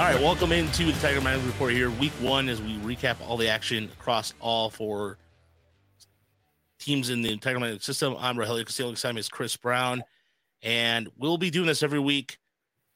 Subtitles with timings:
[0.00, 3.36] All right, welcome into the Tiger Mind Report here, week one, as we recap all
[3.36, 5.18] the action across all four
[6.78, 8.16] teams in the Tiger Mind system.
[8.18, 8.92] I'm Rogelio Castillo.
[8.92, 10.02] Excited is Chris Brown,
[10.62, 12.38] and we'll be doing this every week.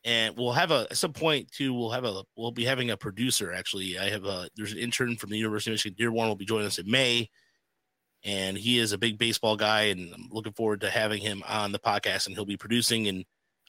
[0.03, 1.75] And we'll have a at some point too.
[1.75, 3.53] We'll have a we'll be having a producer.
[3.53, 5.97] Actually, I have a there's an intern from the University of Michigan.
[5.99, 7.29] Dearborn will be joining us in May,
[8.25, 11.71] and he is a big baseball guy, and I'm looking forward to having him on
[11.71, 12.29] the podcast.
[12.29, 13.27] And he'll be producing and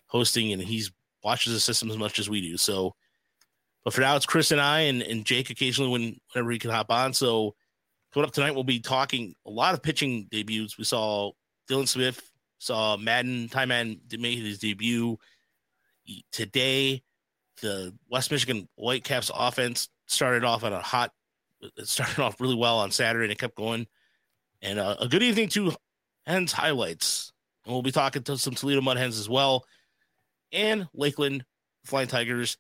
[0.08, 0.90] hosting, and he's
[1.22, 2.56] watches the system as much as we do.
[2.56, 2.94] So
[3.86, 6.72] but for now, it's Chris and I, and, and Jake occasionally when whenever he can
[6.72, 7.14] hop on.
[7.14, 7.56] So
[8.12, 10.78] coming up tonight, we'll be talking a lot of pitching debuts.
[10.78, 11.32] We saw
[11.70, 15.18] Dylan Smith, saw Madden, Ty Madden made his debut
[16.32, 17.04] today.
[17.62, 21.12] The West Michigan Whitecaps offense started off on a hot,
[21.62, 23.86] it started off really well on Saturday and it kept going.
[24.64, 25.76] And uh, a good evening to
[26.26, 27.32] Hens highlights.
[27.66, 29.66] And we'll be talking to some Toledo Mud Hens as well,
[30.52, 31.46] and Lakeland
[31.84, 32.58] Flying Tigers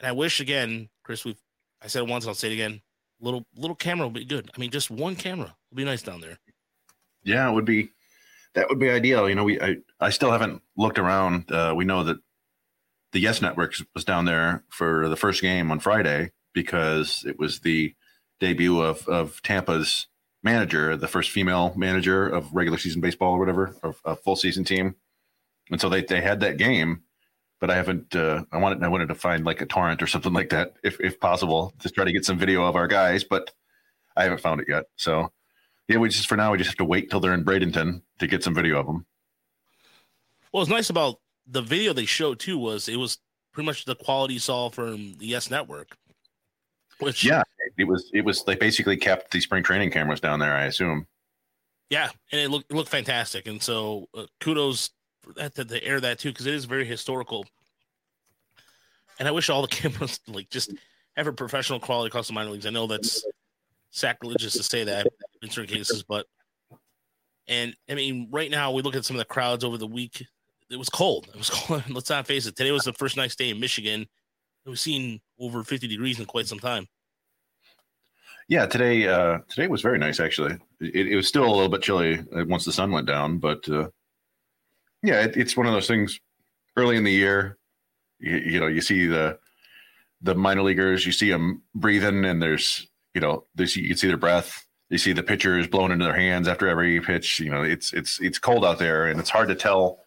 [0.00, 1.40] and I wish again, Chris, we've
[1.82, 2.80] I said it once, I'll say it again.
[3.20, 4.50] Little little camera would be good.
[4.54, 6.38] I mean, just one camera would be nice down there.
[7.22, 7.90] Yeah, it would be
[8.54, 9.28] that would be ideal.
[9.28, 11.52] You know, we I, I still haven't looked around.
[11.52, 12.16] Uh, we know that
[13.12, 17.60] the Yes Network was down there for the first game on Friday because it was
[17.60, 17.94] the
[18.40, 20.06] debut of of Tampa's
[20.42, 24.64] manager, the first female manager of regular season baseball or whatever, of a full season
[24.64, 24.96] team.
[25.70, 27.02] And so they they had that game
[27.60, 28.16] but I haven't.
[28.16, 30.98] Uh, I wanted I wanted to find like a torrent or something like that, if
[31.00, 33.52] if possible, to try to get some video of our guys, but
[34.16, 34.86] I haven't found it yet.
[34.96, 35.30] So
[35.86, 38.26] yeah, we just for now we just have to wait till they're in Bradenton to
[38.26, 39.06] get some video of them.
[40.52, 43.18] Well, what's nice about the video they showed too was it was
[43.52, 45.96] pretty much the quality you saw from the Yes Network.
[46.98, 47.42] Which yeah,
[47.76, 50.54] it was it was they basically kept the spring training cameras down there.
[50.54, 51.06] I assume.
[51.90, 54.90] Yeah, and it looked it looked fantastic, and so uh, kudos
[55.36, 57.46] that to, to air that too because it is very historical.
[59.18, 60.72] And I wish all the cameras like just
[61.16, 62.66] have a professional quality across the minor leagues.
[62.66, 63.24] I know that's
[63.90, 65.06] sacrilegious to say that
[65.42, 66.26] in certain cases, but
[67.48, 70.24] and I mean, right now we look at some of the crowds over the week.
[70.70, 71.28] It was cold.
[71.28, 71.82] It was cold.
[71.90, 72.56] Let's not face it.
[72.56, 74.06] Today was the first nice day in Michigan.
[74.64, 76.86] We've seen over 50 degrees in quite some time.
[78.48, 80.58] Yeah, today uh, today was very nice actually.
[80.80, 83.88] It, it was still a little bit chilly once the sun went down, but uh,
[85.02, 86.20] yeah, it, it's one of those things.
[86.76, 87.58] Early in the year,
[88.18, 89.38] you, you know, you see the
[90.22, 94.08] the minor leaguers, you see them breathing, and there's you know, there's you can see
[94.08, 94.66] their breath.
[94.88, 97.40] You see the pitchers blowing into their hands after every pitch.
[97.40, 100.00] You know, it's it's it's cold out there, and it's hard to tell.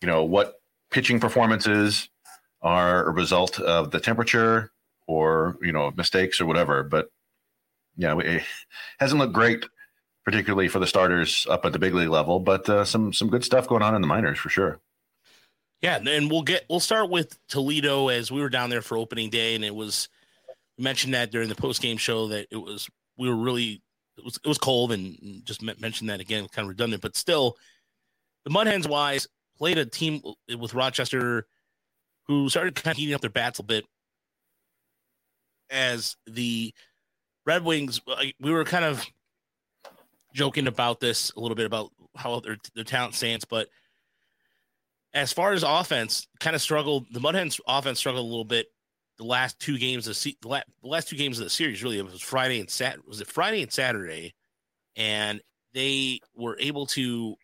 [0.00, 0.54] You know what
[0.90, 2.08] pitching performances
[2.60, 4.72] are a result of the temperature
[5.06, 6.82] or you know mistakes or whatever.
[6.82, 7.10] But
[7.96, 8.42] yeah, it
[8.98, 9.64] hasn't looked great
[10.24, 12.40] particularly for the starters up at the big league level.
[12.40, 14.80] But uh, some some good stuff going on in the minors for sure.
[15.80, 19.30] Yeah, and we'll get we'll start with Toledo as we were down there for opening
[19.30, 20.08] day, and it was
[20.78, 22.88] mentioned that during the post game show that it was
[23.18, 23.82] we were really
[24.16, 27.56] it was it was cold, and just mentioned that again, kind of redundant, but still,
[28.44, 29.26] the Mud Hens wise
[29.58, 30.22] played a team
[30.58, 31.46] with Rochester
[32.26, 33.84] who started kind of heating up their bats a bit
[35.70, 36.72] as the
[37.44, 38.00] Red Wings.
[38.40, 39.04] We were kind of
[40.32, 43.68] joking about this a little bit about how their their talent stands, but
[45.14, 47.06] as far as offense, kind of struggled.
[47.12, 48.66] The Mudhens offense struggled a little bit
[49.18, 51.82] the last two games of the, the last two games of the series.
[51.82, 54.34] Really, it was Friday and Sat was it Friday and Saturday,
[54.96, 55.40] and
[55.74, 57.34] they were able to,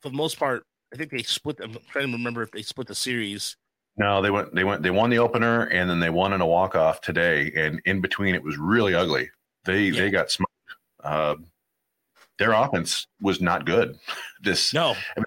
[0.00, 1.58] for the most part, I think they split.
[1.62, 3.56] I'm trying to remember if they split the series.
[3.96, 4.54] No, they went.
[4.54, 4.82] They went.
[4.82, 7.52] They won the opener, and then they won in a walk off today.
[7.56, 9.30] And in between, it was really ugly.
[9.64, 10.00] They yeah.
[10.00, 10.50] they got smoked.
[11.02, 11.36] Uh,
[12.38, 13.98] their offense was not good.
[14.42, 15.24] This no, I mean,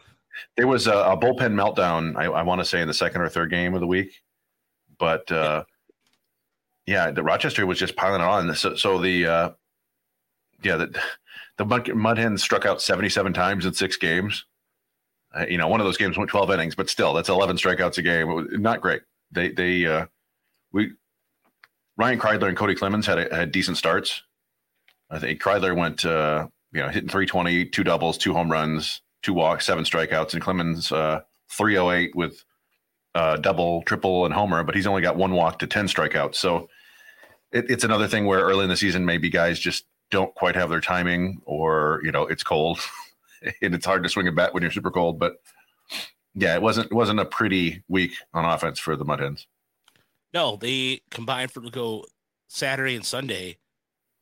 [0.57, 2.15] there was a, a bullpen meltdown.
[2.15, 4.11] I, I want to say in the second or third game of the week,
[4.99, 5.63] but uh,
[6.85, 8.53] yeah, the Rochester was just piling on.
[8.53, 9.49] So, so the uh,
[10.63, 10.99] yeah the
[11.57, 14.45] the Mud, Hens struck out seventy seven times in six games.
[15.35, 17.97] Uh, you know, one of those games went twelve innings, but still, that's eleven strikeouts
[17.97, 18.29] a game.
[18.29, 19.01] It was not great.
[19.31, 20.05] They they uh,
[20.71, 20.91] we
[21.97, 24.23] Ryan Kreidler and Kody Clemens had a, had decent starts.
[25.09, 29.33] I think Kreidler went uh, you know, hitting 320, two doubles, two home runs, two
[29.33, 32.43] walks, seven strikeouts, and Clemens uh, 308 with
[33.15, 36.35] uh, double, triple, and homer, but he's only got one walk to 10 strikeouts.
[36.35, 36.69] So
[37.51, 40.69] it, it's another thing where early in the season, maybe guys just don't quite have
[40.69, 42.79] their timing or, you know, it's cold
[43.61, 45.19] and it's hard to swing a bat when you're super cold.
[45.19, 45.41] But
[46.35, 49.47] yeah, it wasn't, it wasn't a pretty week on offense for the Mud Hens.
[50.33, 52.05] No, they combined for to go
[52.47, 53.57] Saturday and Sunday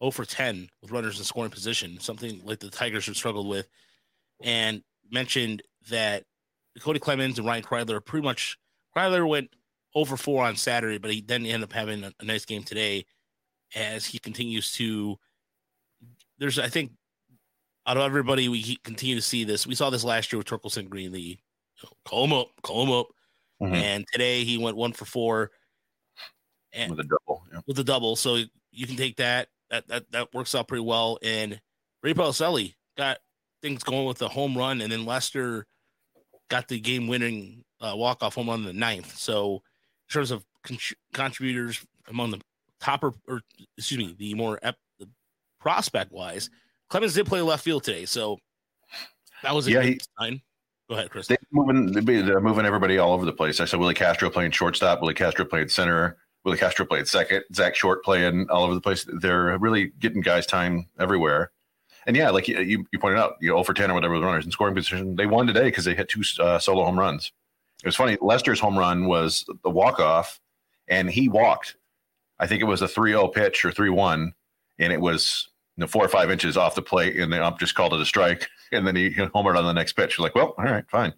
[0.05, 3.67] 0 for 10 with runners in scoring position, something like the Tigers have struggled with,
[4.41, 6.23] and mentioned that
[6.79, 8.57] Kody Clemens and Ryan Kreidler pretty much
[8.95, 9.49] Kreidler went
[9.93, 13.05] over four on Saturday, but he then ended up having a, a nice game today
[13.75, 15.17] as he continues to.
[16.37, 16.91] There's, I think,
[17.87, 19.65] out of everybody, we continue to see this.
[19.65, 21.21] We saw this last year with Torkelson Greenlee.
[21.21, 21.35] You
[21.83, 23.07] know, call him up, call him up.
[23.61, 23.73] Mm-hmm.
[23.73, 25.51] And today he went one for four.
[26.73, 27.43] And with a double.
[27.53, 27.59] Yeah.
[27.67, 28.15] With a double.
[28.17, 28.39] So
[28.71, 29.47] you can take that.
[29.75, 31.19] That that, that works out pretty well.
[31.21, 31.59] And
[32.01, 33.17] Ray Pellicelli got
[33.61, 34.81] things going with the home run.
[34.81, 35.65] And then Lester
[36.49, 39.17] got the game winning uh, walk off home run in the ninth.
[39.17, 40.77] So in terms of con-
[41.13, 42.41] contributors among the
[42.79, 43.41] topper, or
[43.77, 45.09] excuse me, the more ep- the
[45.59, 46.49] prospect wise,
[46.89, 48.37] Clemens did play left field today, so
[49.43, 50.41] that was a yeah, good sign.
[50.87, 51.27] Go ahead, Chris.
[51.27, 53.59] They're moving, they're moving everybody all over the place.
[53.59, 57.75] I saw Willi Castro playing shortstop, Willi Castro playing center, Willi Castro played second, Zack
[57.75, 59.05] Short playing all over the place.
[59.11, 61.51] They're really getting guys time everywhere.
[62.05, 64.45] And yeah, like you, you pointed out, you know, over 10 or whatever the runners
[64.45, 65.15] in scoring position.
[65.15, 67.31] They won today because they hit two uh, solo home runs.
[67.83, 68.17] It was funny.
[68.21, 70.39] Lester's home run was the walk off,
[70.87, 71.77] and he walked.
[72.39, 74.33] I think it was a 3 0 pitch or 3 1,
[74.77, 77.59] and it was you know, four or five inches off the plate, and the ump
[77.59, 78.47] just called it a strike.
[78.71, 80.17] And then he homered on the next pitch.
[80.17, 81.13] You're like, well, all right, fine.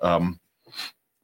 [0.00, 0.38] Um,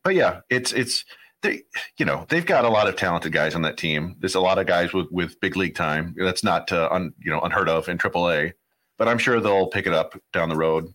[0.03, 1.05] but yeah, it's it's
[1.45, 1.63] they,
[1.99, 4.17] you know, they've got a lot of talented guys on that team.
[4.19, 6.15] There's a lot of guys with with big league time.
[6.19, 8.55] That's not uh, un, you know unheard of in AAA,
[8.99, 10.93] but I'm sure they'll pick it up down the road.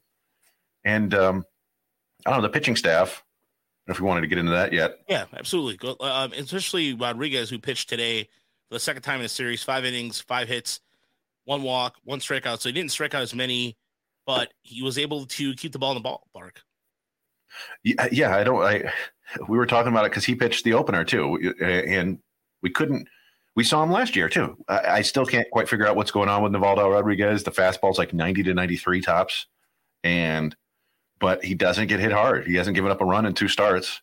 [0.84, 1.46] And um,
[2.26, 3.24] I don't know the pitching staff.
[3.88, 5.96] If we wanted to get into that yet, yeah, absolutely.
[6.00, 8.24] Um, especially Rodriguez, who pitched today
[8.68, 10.80] for the second time in the series, five innings, five hits,
[11.46, 12.60] one walk, one strikeout.
[12.60, 13.78] So he didn't strike out as many,
[14.28, 16.58] but he was able to keep the ball in the ballpark.
[17.84, 18.36] Yeah, yeah.
[18.36, 18.62] I don't.
[18.62, 18.92] I
[19.48, 22.20] we were talking about it because he pitched the opener too, and
[22.62, 23.08] we couldn't.
[23.56, 24.58] We saw him last year too.
[24.68, 27.44] I, I still can't quite figure out what's going on with Nivaldo Rodriguez.
[27.44, 29.48] The fastball's like ninety to ninety three tops,
[30.04, 30.56] and
[31.20, 32.48] but he doesn't get hit hard.
[32.48, 34.02] He hasn't given up a run in two starts,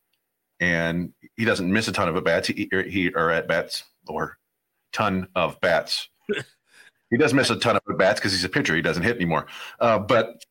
[0.61, 2.49] and he doesn't miss a ton of at bats.
[2.49, 4.39] He, he or at bats or
[4.93, 6.09] ton of bats.
[7.09, 8.75] He does miss a ton of at bats because he's a pitcher.
[8.75, 9.47] He doesn't hit anymore.
[9.79, 10.45] Uh, but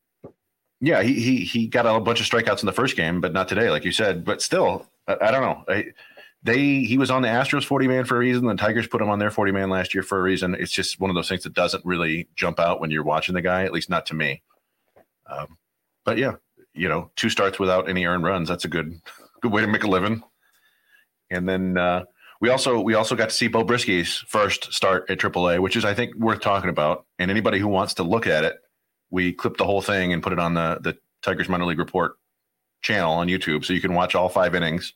[0.86, 3.48] yeah, he, he he got a bunch of strikeouts in the first game, but not
[3.48, 4.24] today, like you said.
[4.24, 5.64] But still, I, I don't know.
[5.68, 5.86] I,
[6.44, 8.46] they he was on the Astros 40 man for a reason.
[8.46, 10.54] The Tigers put him on their 40 man last year for a reason.
[10.54, 13.42] It's just one of those things that doesn't really jump out when you're watching the
[13.42, 14.42] guy, at least not to me.
[15.28, 15.58] Um,
[16.04, 16.34] but yeah,
[16.72, 18.48] you know, two starts without any earned runs.
[18.48, 19.00] That's a good
[19.40, 20.22] good way to make a living.
[21.30, 22.04] And then uh,
[22.40, 25.84] we also we also got to see Beau Brieske's first start at AAA, which is
[25.84, 27.06] I think worth talking about.
[27.18, 28.60] And anybody who wants to look at it,
[29.10, 32.16] we clipped the whole thing and put it on the the Tigers minor league report
[32.82, 34.92] channel on YouTube, so you can watch all five innings.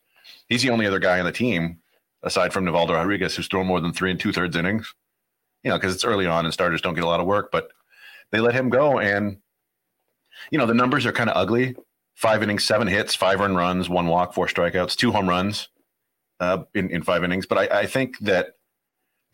[0.49, 1.79] He's the only other guy on the team
[2.23, 4.95] aside from Nivaldo Rodriguez who's thrown more than three and two thirds innings.
[5.63, 7.71] You know, because it's early on and starters don't get a lot of work, but
[8.31, 9.39] they let him go, and
[10.51, 11.77] you know the numbers are kind of ugly.
[12.15, 15.69] Five innings, seven hits, five earned runs, one walk, four strikeouts, two home runs
[16.41, 17.47] uh, in, in five innings.
[17.47, 18.57] But I, I, think that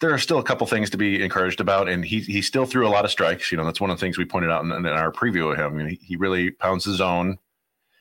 [0.01, 2.87] there are still a couple things to be encouraged about, and he he still threw
[2.87, 3.51] a lot of strikes.
[3.51, 5.59] You know, that's one of the things we pointed out in, in our preview of
[5.59, 5.73] him.
[5.73, 7.39] I mean, he, he really pounds the zone,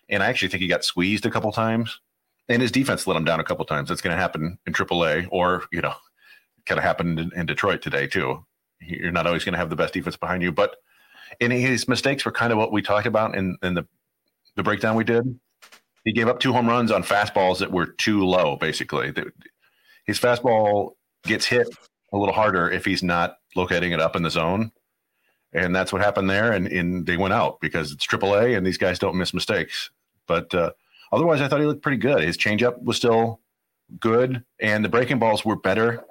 [0.09, 1.99] and I actually think he got squeezed a couple times,
[2.49, 3.89] and his defense let him down a couple times.
[3.89, 5.93] That's going to happen in AAA, or you know,
[6.65, 8.45] kind of happened in, in Detroit today too.
[8.81, 10.75] You're not always going to have the best defense behind you, but
[11.39, 13.87] and his mistakes were kind of what we talked about in, in the
[14.55, 15.39] the breakdown we did.
[16.03, 18.57] He gave up two home runs on fastballs that were too low.
[18.57, 19.13] Basically,
[20.05, 20.94] his fastball
[21.25, 21.67] gets hit
[22.13, 24.71] a little harder if he's not locating it up in the zone,
[25.53, 26.51] and that's what happened there.
[26.51, 29.89] And, and they went out because it's AAA, and these guys don't miss mistakes.
[30.27, 30.71] But uh,
[31.11, 32.23] otherwise, I thought he looked pretty good.
[32.23, 33.41] His changeup was still
[33.99, 36.03] good, and the breaking balls were better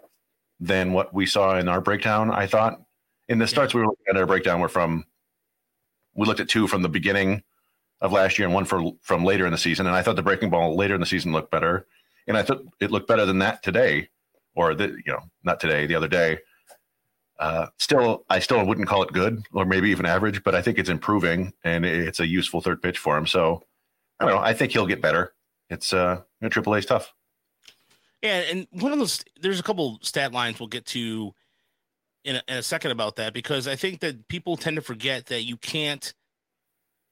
[0.60, 2.30] than what we saw in our breakdown.
[2.30, 2.80] I thought
[3.28, 5.04] in the starts we were looking at our breakdown were from
[6.14, 7.42] we looked at two from the beginning
[8.00, 9.86] of last year and one for from later in the season.
[9.86, 11.86] And I thought the breaking ball later in the season looked better,
[12.26, 14.08] and I thought it looked better than that today,
[14.54, 16.38] or the you know not today, the other day.
[17.38, 20.78] Uh, still, I still wouldn't call it good, or maybe even average, but I think
[20.78, 23.26] it's improving, and it's a useful third pitch for him.
[23.26, 23.62] So
[24.20, 24.40] I don't know.
[24.40, 25.34] I think he'll get better.
[25.68, 27.12] It's uh, you know, Triple A's tough.
[28.22, 31.34] Yeah, and one of those, there's a couple stat lines we'll get to
[32.24, 35.26] in a, in a second about that because I think that people tend to forget
[35.26, 36.14] that you can't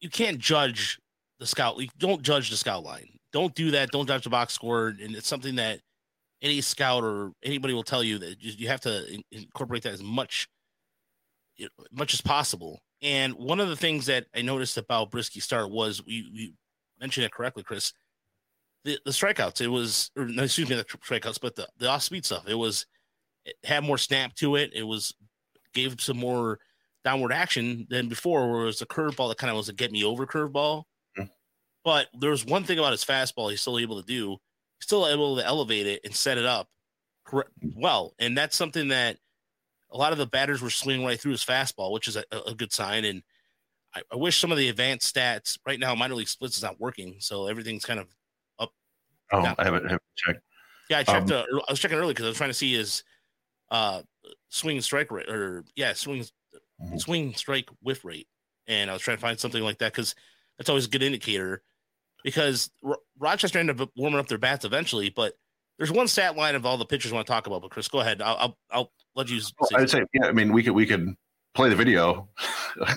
[0.01, 0.99] you can't judge
[1.39, 1.79] the scout.
[1.79, 3.19] You don't judge the scout line.
[3.33, 3.91] Don't do that.
[3.91, 4.89] Don't judge the box score.
[4.89, 5.81] And it's something that
[6.43, 10.49] any scout or anybody will tell you that you have to incorporate that as much,
[11.93, 12.83] much as possible.
[13.01, 16.55] And one of the things that I noticed about Brieske's start was we, we
[17.01, 17.93] mentioned it correctly, Chris.
[18.85, 22.03] The, the strikeouts, it was, or no, excuse me, the strikeouts, but the, the off
[22.03, 22.87] speed stuff, it was,
[23.45, 24.73] it had more snap to it.
[24.75, 25.15] It was,
[25.73, 26.59] gave some more
[27.05, 29.93] downward action than before, where it was a curveball that kind of was a get
[29.93, 30.83] me over curveball.
[31.17, 31.25] Mm-hmm.
[31.85, 34.39] But there was one thing about his fastball he's still able to do.
[34.83, 36.69] Still able to elevate it and set it up
[37.77, 38.15] well.
[38.19, 39.17] And that's something that
[39.91, 42.55] a lot of the batters were swinging right through his fastball, which is a, a
[42.55, 43.05] good sign.
[43.05, 43.23] And
[43.95, 46.81] I, I, wish some of the advanced stats right now, minor league splits is not
[46.81, 47.17] working.
[47.21, 48.09] So everything's kind of
[48.59, 48.73] up.
[49.33, 50.41] Oh, I haven't, haven't checked.
[50.91, 51.31] Yeah, I checked.
[51.31, 53.05] Um, uh, I was checking early because I was trying to see his
[53.71, 54.03] uh,
[54.49, 56.97] swing strike rate or yeah, swing mm-hmm.
[56.99, 58.27] swing strike whiff rate,
[58.67, 60.15] and I was trying to find something like that because
[60.59, 61.63] that's always a good indicator.
[62.25, 65.35] Because R- Rochester ended up warming up their bats eventually, but
[65.79, 67.63] there's one stat line of all the pitchers I want to talk about.
[67.63, 68.23] But Chris, go ahead.
[68.23, 69.41] I'll I'll, I'll let you.
[69.59, 70.27] Well, I'd say yeah.
[70.27, 71.17] I mean, we could we could
[71.55, 72.29] play the video.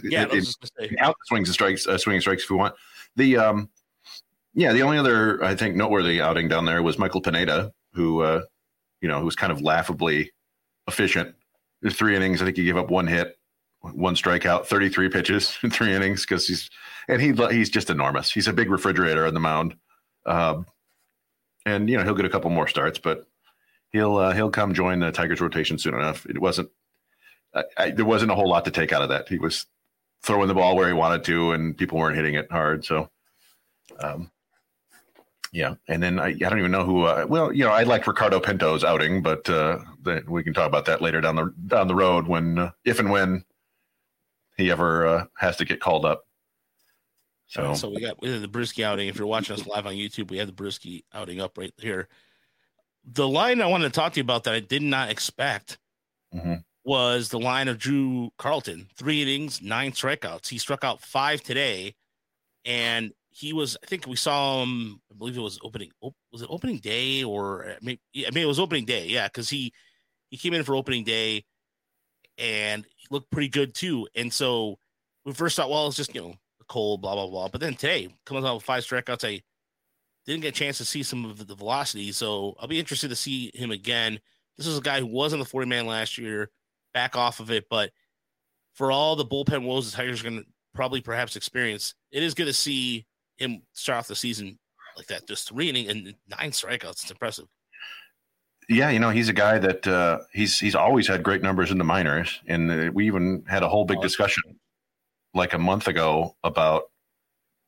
[0.06, 0.48] Yeah, it,
[0.80, 2.76] it, out swings and strikes, uh, swing and strikes if we want.
[3.18, 3.70] The um,
[4.54, 8.44] yeah, the only other I think noteworthy outing down there was Michael Pineda, who uh,
[9.02, 10.32] you know, who was kind of laughably
[10.88, 11.36] efficient.
[11.82, 12.42] There's three innings.
[12.42, 13.38] I think he gave up one hit,
[13.82, 16.70] one strikeout, 33 pitches in three innings because he's
[17.08, 18.32] and he he's just enormous.
[18.32, 19.76] He's a big refrigerator on the mound,
[20.26, 20.66] um,
[21.66, 23.26] and you know he'll get a couple more starts, but
[23.92, 26.26] he'll uh, he'll come join the Tigers rotation soon enough.
[26.26, 26.70] It wasn't
[27.56, 29.30] I, I, there wasn't a whole lot to take out of that.
[29.30, 29.66] He was
[30.22, 32.84] throwing the ball where he wanted to, and people weren't hitting it hard.
[32.84, 33.10] So,
[34.00, 34.32] um,
[35.52, 35.76] yeah.
[35.88, 37.04] And then I, I don't even know who.
[37.04, 40.68] Uh, well, you know, I like Ricardo Pinto's outing, but uh, the, we can talk
[40.68, 43.46] about that later down the down the road when, uh, if and when
[44.58, 46.26] he ever uh, has to get called up.
[47.48, 49.08] So, so we got we the Brieske outing.
[49.08, 52.08] If you're watching us live on YouTube, we have the Brieske outing up right here.
[53.06, 55.78] The line I wanted to talk to you about that I did not expect
[56.34, 56.56] mm-hmm.
[56.84, 58.88] was the line of Drew Carlton.
[58.98, 60.48] Three innings, nine strikeouts.
[60.48, 61.96] He struck out five today,
[62.66, 63.78] and he was.
[63.84, 65.02] I think we saw him.
[65.12, 65.92] I believe it was opening.
[66.32, 68.02] Was it opening day or maybe?
[68.18, 69.08] I mean, it was opening day.
[69.08, 69.72] Yeah, because he
[70.32, 71.46] he came in for opening day,
[72.40, 74.08] and he looked pretty good too.
[74.16, 74.80] And so
[75.26, 76.34] we first thought, well, it's just you know
[76.68, 77.48] cold, blah blah blah.
[77.48, 79.28] But then today comes out with five strikeouts.
[79.28, 79.42] I
[80.26, 83.16] didn't get a chance to see some of the velocity, so I'll be interested to
[83.16, 84.20] see him again.
[84.58, 86.50] This is a guy who was on the 40 man last year,
[86.94, 87.92] back off of it, but
[88.74, 92.34] for all the bullpen woes the Tigers are going to probably perhaps experience, it is
[92.34, 93.06] good to see
[93.38, 94.58] him start off the season
[94.98, 97.04] like that, just three inning and nine strikeouts.
[97.04, 97.46] It's impressive.
[98.68, 101.78] Yeah, you know he's a guy that uh, he's he's always had great numbers in
[101.78, 104.42] the minors, and uh, we even had a whole big discussion
[105.36, 106.84] like a month ago about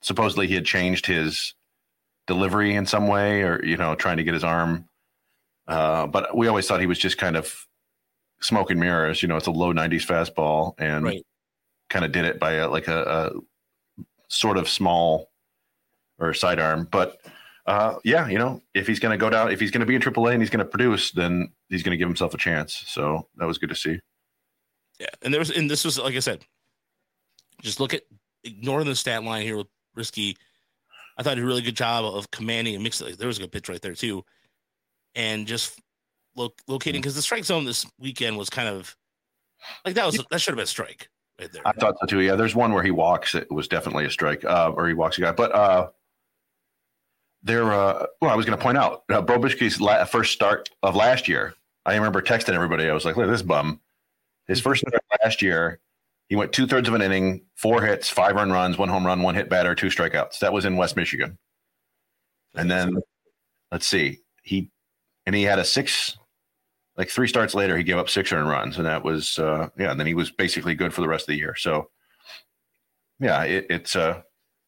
[0.02, 1.54] supposedly he had changed his
[2.26, 4.88] delivery in some way or you know trying to get his arm
[5.68, 7.68] uh, but we always thought he was just kind of
[8.42, 11.26] smoke and mirrors you know it's a low 90s fastball and right.
[11.90, 15.30] kind of did it by a, like a, a, sort of small
[16.20, 17.20] or sidearm but
[17.66, 19.96] uh, yeah you know if he's going to go down if he's going to be
[19.96, 22.84] in AAA and he's going to produce then he's going to give himself a chance
[22.88, 24.00] so that was good to see
[25.00, 26.46] yeah and there was and this was like i said
[27.62, 28.04] just look at
[28.44, 30.36] ignoring the stat line here with Brieske.
[31.18, 33.16] I thought he did a really good job of commanding and mixing.
[33.16, 34.24] There was a good pitch right there too,
[35.16, 35.80] and just
[36.36, 38.96] look locating because the strike zone this weekend was kind of
[39.86, 41.10] like that was that should have been a strike
[41.40, 41.64] right there.
[41.66, 42.22] I thought so too.
[42.22, 43.36] Yeah, there's one where he walks.
[43.36, 45.32] It was definitely a strike, uh, or he walks a guy.
[45.32, 45.90] But uh,
[47.44, 50.70] there, uh, well, I was going to point out uh, Beau Brieske's la- first start
[50.84, 51.54] of last year.
[51.86, 52.90] I remember texting everybody.
[52.90, 53.80] I was like, "Look at this bum."
[54.48, 55.80] His first start last year,
[56.28, 59.22] he went two thirds of an inning, four hits, five run runs, one home run,
[59.22, 60.40] one hit batter, two strikeouts.
[60.40, 61.38] That was in West Michigan.
[62.56, 62.96] And then
[63.72, 64.72] let's see, he
[65.26, 66.18] and he had a six,
[66.98, 69.92] like three starts later, he gave up six earned runs, and that was uh, yeah.
[69.92, 71.56] And then he was basically good for the rest of the year.
[71.56, 71.90] So
[73.20, 74.22] yeah, it, it's uh,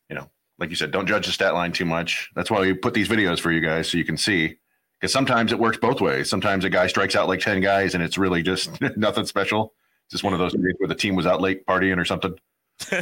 [0.10, 2.30] you know, like you said, don't judge the stat line too much.
[2.36, 4.58] That's why we put these videos for you guys so you can see.
[5.00, 6.30] Because sometimes it works both ways.
[6.30, 9.74] Sometimes a guy strikes out like ten guys, and it's really just nothing special
[10.10, 12.38] just one of those days where the team was out late partying or something?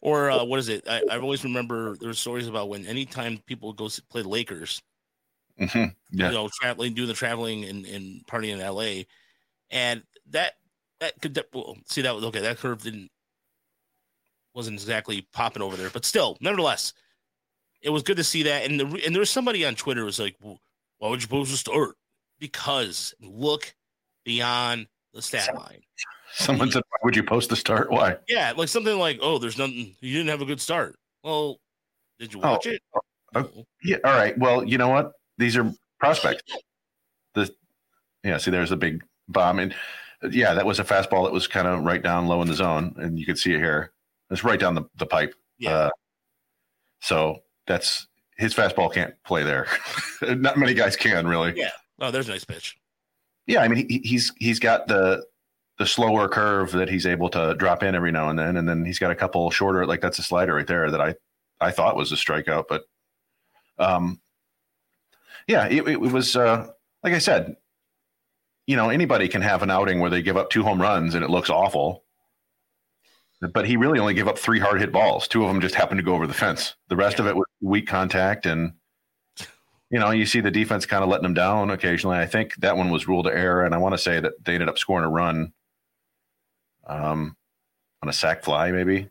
[0.00, 0.86] or uh, what is it?
[0.88, 4.82] I, I always remember there's stories about when anytime people go play the Lakers,
[5.60, 5.84] mm-hmm.
[6.12, 6.28] yeah.
[6.28, 9.04] you know, traveling, doing the traveling and, and partying in LA,
[9.70, 10.54] and that
[11.00, 13.10] that could well, see that was okay that curve didn't
[14.54, 16.92] wasn't exactly popping over there, but still, nevertheless,
[17.80, 18.68] it was good to see that.
[18.68, 20.60] And the and there was somebody on Twitter was like, well,
[20.98, 21.96] "Why would you post a start?"
[22.38, 23.74] Because look
[24.24, 25.80] beyond the stat line.
[26.34, 27.90] Someone said, "Why would you post the start?
[27.90, 29.94] Why?" Yeah, like something like, "Oh, there's nothing.
[30.00, 31.58] You didn't have a good start." Well,
[32.18, 32.82] did you watch oh, it?
[33.34, 33.44] Uh,
[33.82, 33.96] yeah.
[34.04, 34.36] All right.
[34.38, 35.12] Well, you know what?
[35.38, 36.42] These are prospects.
[37.34, 37.54] The
[38.24, 38.38] yeah.
[38.38, 39.74] See, there's a big bomb, and
[40.30, 42.94] yeah, that was a fastball that was kind of right down low in the zone,
[42.96, 43.92] and you could see it here.
[44.30, 45.34] It's right down the the pipe.
[45.58, 45.70] Yeah.
[45.70, 45.90] Uh,
[47.00, 48.06] so that's
[48.38, 49.66] his fastball can't play there.
[50.22, 51.52] Not many guys can really.
[51.54, 51.70] Yeah.
[52.00, 52.78] Oh, there's a nice pitch.
[53.48, 55.24] Yeah, I mean he, he's he's got the
[55.78, 58.84] the slower curve that he's able to drop in every now and then, and then
[58.84, 61.14] he's got a couple shorter like that's a slider right there that I
[61.60, 62.84] I thought was a strikeout, but
[63.78, 64.20] um,
[65.48, 66.68] yeah, it, it was uh,
[67.02, 67.56] like I said.
[68.66, 71.24] You know, anybody can have an outing where they give up two home runs and
[71.24, 72.04] it looks awful.
[73.40, 75.26] But he really only gave up three hard hit balls.
[75.26, 76.74] Two of them just happened to go over the fence.
[76.88, 78.74] The rest of it was weak contact and
[79.90, 82.18] you know, you see the defense kind of letting them down occasionally.
[82.18, 84.54] I think that one was ruled to error, and I want to say that they
[84.54, 85.52] ended up scoring a run
[86.86, 87.36] um,
[88.02, 89.08] on a sac fly, maybe.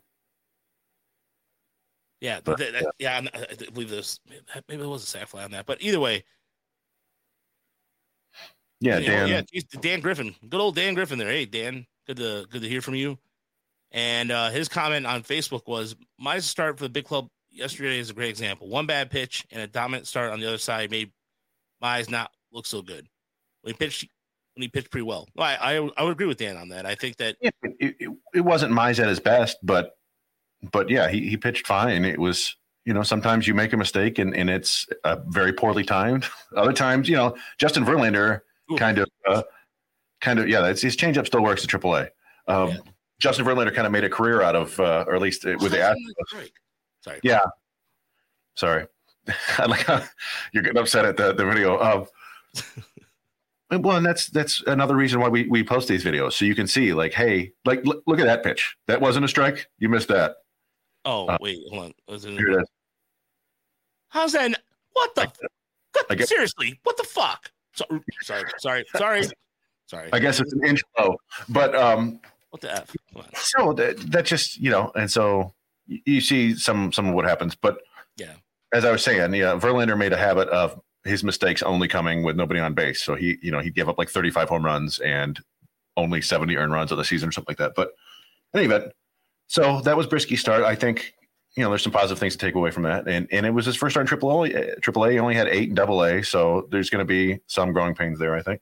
[2.20, 4.20] Yeah, but, that, that, yeah, I believe this.
[4.68, 6.24] Maybe it was a sac fly on that, but either way.
[8.80, 9.28] Yeah, Dan.
[9.28, 11.28] yeah, Dan Griffin, good old Dan Griffin there.
[11.28, 13.18] Hey, Dan, good to good to hear from you.
[13.90, 18.10] And uh, his comment on Facebook was, "My start for the big club yesterday is
[18.10, 18.68] a great example.
[18.68, 21.10] One bad pitch and a dominant start on the other side made
[21.82, 23.06] Mize not look so good.
[23.62, 24.08] When he pitched,
[24.54, 25.28] when he pitched pretty well.
[25.34, 26.86] well I, I, I would agree with Dan on that.
[26.86, 29.96] I think that yeah, it, it, it wasn't Mize at his best, but
[30.72, 32.04] but yeah, he, he pitched fine.
[32.04, 35.84] It was you know sometimes you make a mistake and, and it's uh, very poorly
[35.84, 36.26] timed.
[36.56, 38.40] Other times, you know, Justin Verlander
[38.72, 38.76] Ooh.
[38.76, 39.42] kind of uh,
[40.20, 42.08] kind of yeah, his changeup still works at AAA.
[42.46, 42.76] Um, yeah.
[43.20, 45.78] Justin Verlander kind of made a career out of, uh, or at least with the
[45.78, 46.50] Astros.
[47.00, 47.20] Sorry.
[47.22, 47.40] Yeah.
[48.54, 48.86] Sorry.
[49.58, 50.02] I like how
[50.52, 51.80] you're getting upset at the, the video.
[51.80, 52.06] Um,
[53.82, 56.66] well, and that's that's another reason why we, we post these videos so you can
[56.66, 58.76] see like, hey, like look, look at that pitch.
[58.86, 59.66] That wasn't a strike.
[59.78, 60.36] You missed that.
[61.04, 61.92] Oh uh, wait, hold on.
[62.08, 62.68] Was it here it is.
[64.08, 64.60] How's that?
[64.92, 65.30] What the?
[66.10, 67.50] I, guess, seriously, what the fuck?
[67.74, 67.84] So,
[68.22, 69.24] sorry, sorry, sorry,
[69.86, 70.08] sorry.
[70.12, 71.16] I guess it's an inch low,
[71.48, 72.94] but um, what the f?
[73.34, 75.54] So that that just you know, and so
[75.88, 77.54] you see some some of what happens.
[77.54, 77.80] But
[78.16, 78.34] yeah,
[78.72, 82.36] as I was saying, yeah, Verlander made a habit of his mistakes only coming with
[82.36, 83.02] nobody on base.
[83.02, 85.40] So he, you know, he gave up like 35 home runs and
[85.96, 87.74] only 70 earned runs of the season or something like that.
[87.74, 87.92] But
[88.54, 88.90] anyway,
[89.46, 90.62] so that was Brieske start.
[90.62, 91.14] I think
[91.56, 93.66] you know there's some positive things to take away from that, and and it was
[93.66, 94.76] his first start in Triple A.
[94.76, 97.94] Triple A only had eight in Double A, so there's going to be some growing
[97.94, 98.36] pains there.
[98.36, 98.60] I think.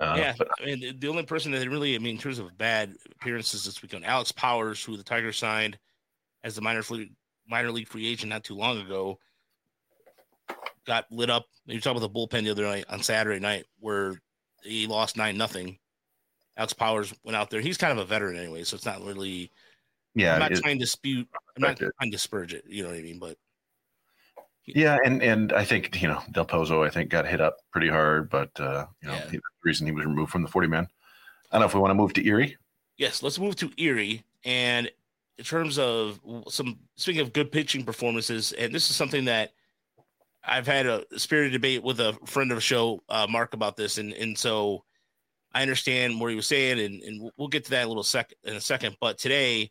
[0.00, 2.56] Uh, yeah, but, I mean the only person that really, I mean, in terms of
[2.56, 5.78] bad appearances this weekend, Alex Powers, who the Tigers signed
[6.44, 7.12] as the minor league
[7.48, 9.18] minor league free agent not too long ago,
[10.86, 11.46] got lit up.
[11.66, 14.20] You talking about the bullpen the other night on Saturday night where
[14.62, 15.78] he lost nine nothing.
[16.56, 17.60] Alex Powers went out there.
[17.60, 19.50] He's kind of a veteran anyway, so it's not really.
[20.14, 21.28] Yeah, I'm not trying to dispute.
[21.56, 22.64] I'm not trying to disparage it.
[22.66, 23.20] You know what I mean?
[23.20, 23.36] But
[24.66, 27.88] yeah, and and I think you know Del Pozo, I think got hit up pretty
[27.88, 29.26] hard, but uh, you know yeah.
[29.30, 30.88] the reason he was removed from the 40 man.
[31.50, 32.56] I don't know if we want to move to Erie.
[32.96, 34.90] Yes, let's move to Erie, and
[35.38, 39.50] in terms of some speaking of good pitching performances, and this is something that
[40.44, 43.98] I've had a spirited debate with a friend of the show, uh, Mark, about this,
[43.98, 44.84] and and so
[45.54, 48.36] I understand what he was saying, and, and we'll get to that a little second
[48.44, 48.96] in a second.
[49.00, 49.70] But today,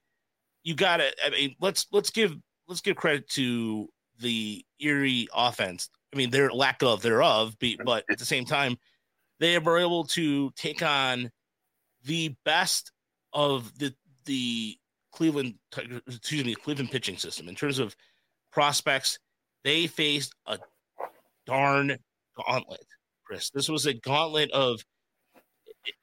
[0.64, 2.36] you got to, I mean, let's let's give
[2.68, 5.90] let's give credit to the Erie offense.
[6.14, 8.78] I mean, their lack of thereof, but at the same time,
[9.40, 11.30] they were able to take on
[12.06, 12.92] the best
[13.34, 13.94] of the
[14.26, 14.78] the
[15.18, 15.56] Cleveland,
[16.06, 17.96] excuse me, Cleveland pitching system in terms of
[18.52, 19.18] prospects.
[19.64, 20.60] They faced a
[21.48, 21.98] darn
[22.36, 22.86] gauntlet,
[23.26, 23.50] Chris.
[23.50, 24.80] This was a gauntlet of,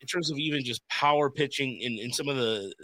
[0.01, 2.75] in terms of even just power pitching in, in some of the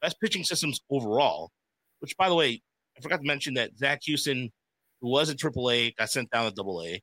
[0.00, 1.50] best pitching systems overall.
[1.98, 2.62] Which, by the way,
[2.96, 4.50] I forgot to mention that Zach Houston,
[5.02, 6.96] who was at AAA, got sent down to AA.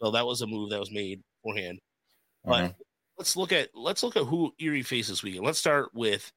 [0.00, 1.80] So that was a move that was made beforehand.
[2.44, 2.72] But mm-hmm.
[3.18, 5.44] let's look at let's look at who Erie faces this weekend.
[5.44, 6.30] Let's start with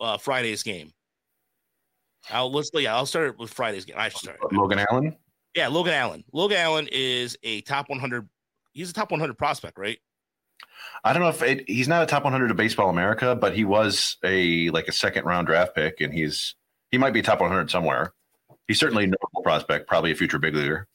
[0.00, 0.90] uh, Friday's game.
[2.30, 3.96] I'll let's yeah, I'll start with Friday's game.
[3.98, 4.52] I should start.
[4.52, 5.16] Logan Allen.
[5.54, 6.24] Yeah, Logan Allen.
[6.32, 8.28] Logan Allen is a top 100.
[8.72, 9.98] He's a top 100 prospect, right?
[11.04, 13.64] I don't know if it, he's not a top 100 of Baseball America, but he
[13.64, 16.54] was a like a second round draft pick, and he's
[16.90, 18.12] he might be top 100 somewhere.
[18.66, 20.88] He's certainly a notable prospect, probably a future big leaguer.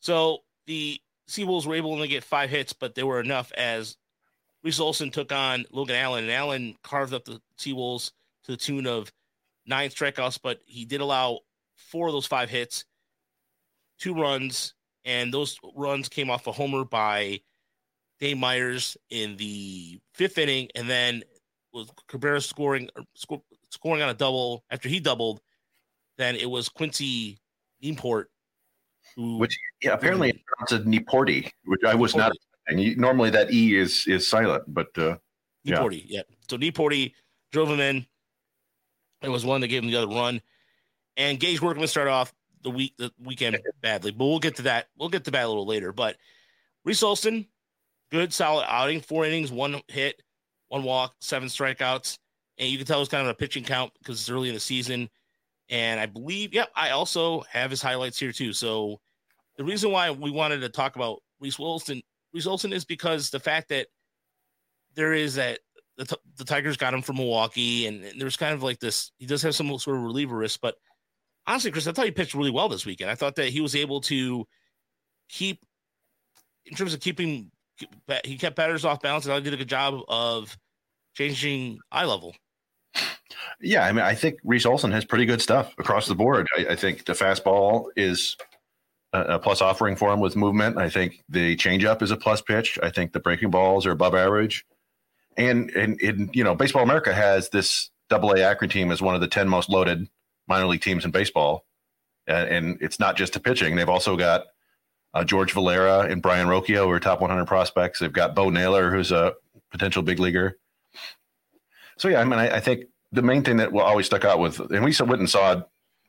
[0.00, 3.96] So the Seawolves were able to get five hits, but they were enough as
[4.64, 8.12] Reese Olson took on Logan Allen, and Allen carved up the Seawolves
[8.44, 9.12] to the tune of
[9.70, 11.40] nine strikeouts, but he did allow
[11.76, 12.84] four of those five hits,
[13.98, 14.74] two runs,
[15.06, 17.40] and those runs came off a homer by
[18.18, 21.22] Dane Myers in the fifth inning, and then
[21.72, 25.40] was Cabrera scoring sc- scoring on a double after he doubled.
[26.18, 27.38] Then it was Quincy
[27.82, 28.26] Neimport,
[29.16, 32.32] who which yeah apparently it's a Nieporty, which I was not.
[32.66, 35.16] And normally that e is is silent, but uh,
[35.66, 36.22] Nieporty, yeah.
[36.28, 36.36] yeah.
[36.48, 37.14] So Nieporty
[37.52, 38.06] drove him in.
[39.22, 40.40] It was one that gave him the other run.
[41.16, 44.88] And Gage Workman started off the week the weekend badly, but we'll get to that.
[44.98, 45.92] We'll get to that a little later.
[45.92, 46.16] But
[46.84, 47.46] Reese Olson,
[48.10, 50.22] good solid outing, four innings, one hit,
[50.68, 52.18] one walk, seven strikeouts.
[52.58, 54.60] And you can tell it's kind of a pitching count because it's early in the
[54.60, 55.08] season.
[55.68, 58.52] And I believe, yep, I also have his highlights here too.
[58.52, 59.00] So
[59.56, 62.02] the reason why we wanted to talk about Reese Olson,
[62.32, 63.86] Reese Olson is because the fact that
[64.94, 65.60] there is that
[66.04, 69.12] the, the Tigers got him from Milwaukee, and, and, there's kind of like this.
[69.18, 70.76] He does have some sort of reliever risk, but
[71.46, 73.10] honestly, Chris, I thought he pitched really well this weekend.
[73.10, 74.46] I thought that he was able to
[75.28, 75.60] keep,
[76.66, 77.50] in terms of keeping,
[78.24, 80.56] he kept batters off balance, and I did a good job of
[81.14, 82.34] changing eye level.
[83.60, 86.46] Yeah, I mean, I think Reese Olson has pretty good stuff across the board.
[86.56, 88.36] I, I think the fastball is
[89.12, 90.78] a, a, plus offering for him with movement.
[90.78, 92.78] I think the changeup is a plus pitch.
[92.82, 94.64] I think the breaking balls are above average.
[95.40, 99.14] And and in you know, Baseball America has this Double A Akron team as one
[99.14, 100.06] of the ten most loaded
[100.46, 101.64] minor league teams in baseball,
[102.26, 103.76] and, and it's not just to pitching.
[103.76, 104.44] They've also got
[105.14, 108.00] uh, George Valera and Brayan Rocchio, who are top 100 prospects.
[108.00, 109.34] They've got Bo Naylor, who's a
[109.70, 110.58] potential big leaguer.
[111.96, 114.60] So yeah, I mean, I, I think the main thing that always stuck out with,
[114.60, 115.62] and we went and saw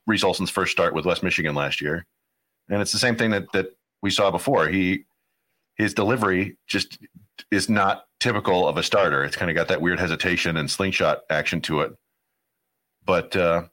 [0.08, 2.06] Reese Olson's first start with West Michigan last year,
[2.70, 4.68] and it's the same thing that that we saw before.
[4.68, 5.06] He
[5.76, 7.00] his delivery just
[7.50, 9.26] is not typical of a starter.
[9.26, 11.94] It's kind of got that weird hesitation and slingshot action to it.
[13.04, 13.64] But uh,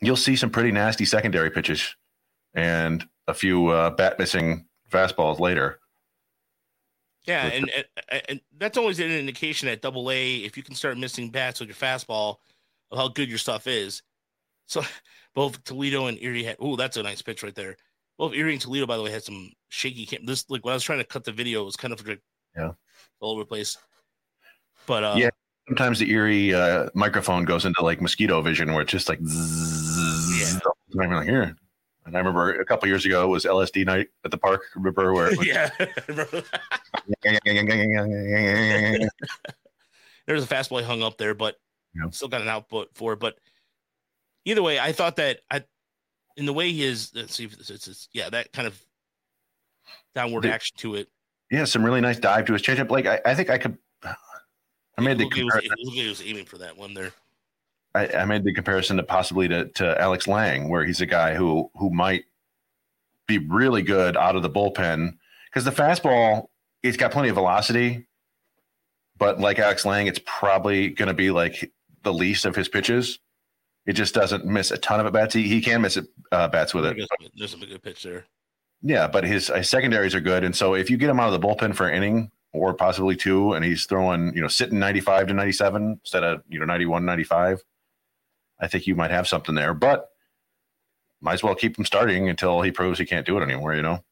[0.00, 1.94] you'll see some pretty nasty secondary pitches
[2.54, 5.78] and a few uh, bat missing fastballs later.
[7.26, 7.70] Yeah, and,
[8.08, 11.60] and, and that's always an indication at Double A if you can start missing bats
[11.60, 12.36] with your fastball
[12.90, 14.02] of how good your stuff is.
[14.66, 14.82] So
[15.34, 16.56] both Toledo and Erie had.
[16.60, 17.76] Oh, that's a nice pitch right there.
[18.16, 20.06] Both Erie and Toledo, by the way, had some shaky.
[20.06, 22.06] Cam- this like when I was trying to cut the video, it was kind of
[22.06, 22.22] like
[22.56, 22.70] yeah
[23.20, 23.78] all over the place.
[24.86, 25.30] But uh, yeah,
[25.68, 30.54] sometimes the eerie uh, microphone goes into like mosquito vision, where it's just like zzz,
[30.54, 31.02] yeah.
[31.02, 31.56] I'm like here.
[32.06, 34.62] And I remember a couple years ago it was LSD night at the park.
[34.76, 35.30] Remember where?
[35.36, 35.70] Was, yeah.
[40.26, 41.56] There's a fastball hung up there, but
[41.94, 42.08] yeah.
[42.10, 43.18] still got an output for it.
[43.18, 43.36] But
[44.44, 45.64] either way, I thought that I,
[46.36, 48.80] in the way he is, let's see if it's, it's, it's yeah, that kind of
[50.14, 51.08] downward the, action to it.
[51.50, 52.90] Yeah, some really nice dive to his changeup.
[52.90, 53.78] Like I, I think I could.
[54.02, 55.28] I made the.
[55.28, 55.70] Comparison.
[55.84, 57.12] Was, he was aiming for that one there.
[57.94, 61.34] I, I made the comparison to possibly to, to Alex Lange, where he's a guy
[61.34, 62.24] who who might
[63.26, 65.16] be really good out of the bullpen
[65.48, 66.48] because the fastball
[66.82, 68.06] he's got plenty of velocity,
[69.18, 73.18] but like Alex Lange, it's probably going to be like the least of his pitches.
[73.86, 75.34] It just doesn't miss a ton of at bats.
[75.34, 76.96] He, he can miss it uh, bats with it.
[77.36, 78.24] There's a good pitch there.
[78.82, 81.40] Yeah, but his, his secondaries are good, and so if you get him out of
[81.40, 85.28] the bullpen for an inning or possibly two, and he's throwing you know sitting 95
[85.28, 87.62] to 97 instead of you know 91 95,
[88.60, 89.74] I think you might have something there.
[89.74, 90.08] But
[91.20, 93.74] might as well keep him starting until he proves he can't do it anymore.
[93.74, 94.04] You know.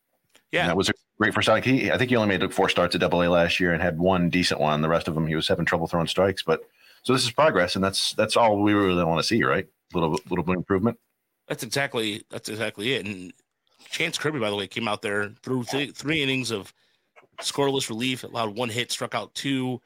[0.51, 1.65] Yeah, and that was a great first start.
[1.65, 3.83] He, I think he only made like four starts at Double A last year and
[3.83, 4.83] had one decent one.
[4.83, 6.43] The rest of them, he was having trouble throwing strikes.
[6.43, 6.63] But
[7.03, 9.67] so this is progress, and that's that's all we really want to see, right?
[9.93, 10.99] A little little bit improvement.
[11.49, 13.05] That's exactly that's exactly it.
[13.05, 13.33] And
[13.95, 16.75] Chance Kirby, by the way, came out there through th- three innings of
[17.41, 19.81] scoreless relief, allowed one hit, struck out two,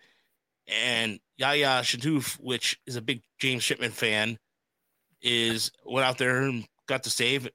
[0.66, 4.38] and Yaya Chentouf, which is a big James Shipman fan,
[5.20, 7.50] is went out there and got the save,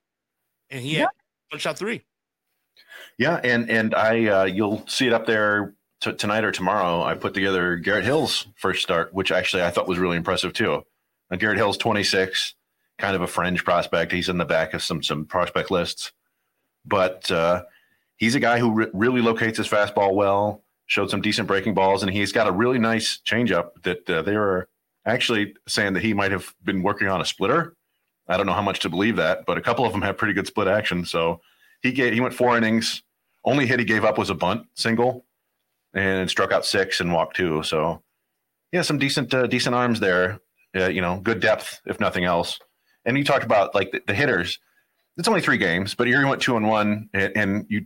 [0.69, 1.07] and he had
[1.49, 2.03] one shot three.
[3.17, 7.01] Yeah, and and I uh, you'll see it up there t- tonight or tomorrow.
[7.01, 10.83] I put together Garrett Hill's first start, which actually I thought was really impressive too.
[11.31, 12.53] Now, Garrett Hill's 26,
[12.99, 14.11] kind of a fringe prospect.
[14.11, 16.11] He's in the back of some some prospect lists,
[16.85, 17.63] but uh,
[18.17, 20.63] he's a guy who re- really locates his fastball well.
[20.85, 24.35] Showed some decent breaking balls, and he's got a really nice changeup that uh, they
[24.35, 24.67] were
[25.05, 27.75] actually saying that he might have been working on a splitter.
[28.27, 30.33] I don't know how much to believe that, but a couple of them have pretty
[30.33, 31.05] good split action.
[31.05, 31.41] So
[31.81, 33.01] he gave, he went four innings.
[33.45, 35.25] Only hit he gave up was a bunt single,
[35.93, 37.63] and struck out six and walked two.
[37.63, 38.01] So
[38.71, 40.39] yeah, some decent uh, decent arms there.
[40.75, 42.59] Uh, you know, good depth if nothing else.
[43.05, 44.59] And you talked about like the, the hitters.
[45.17, 47.85] It's only three games, but Erie went two and one, and, and you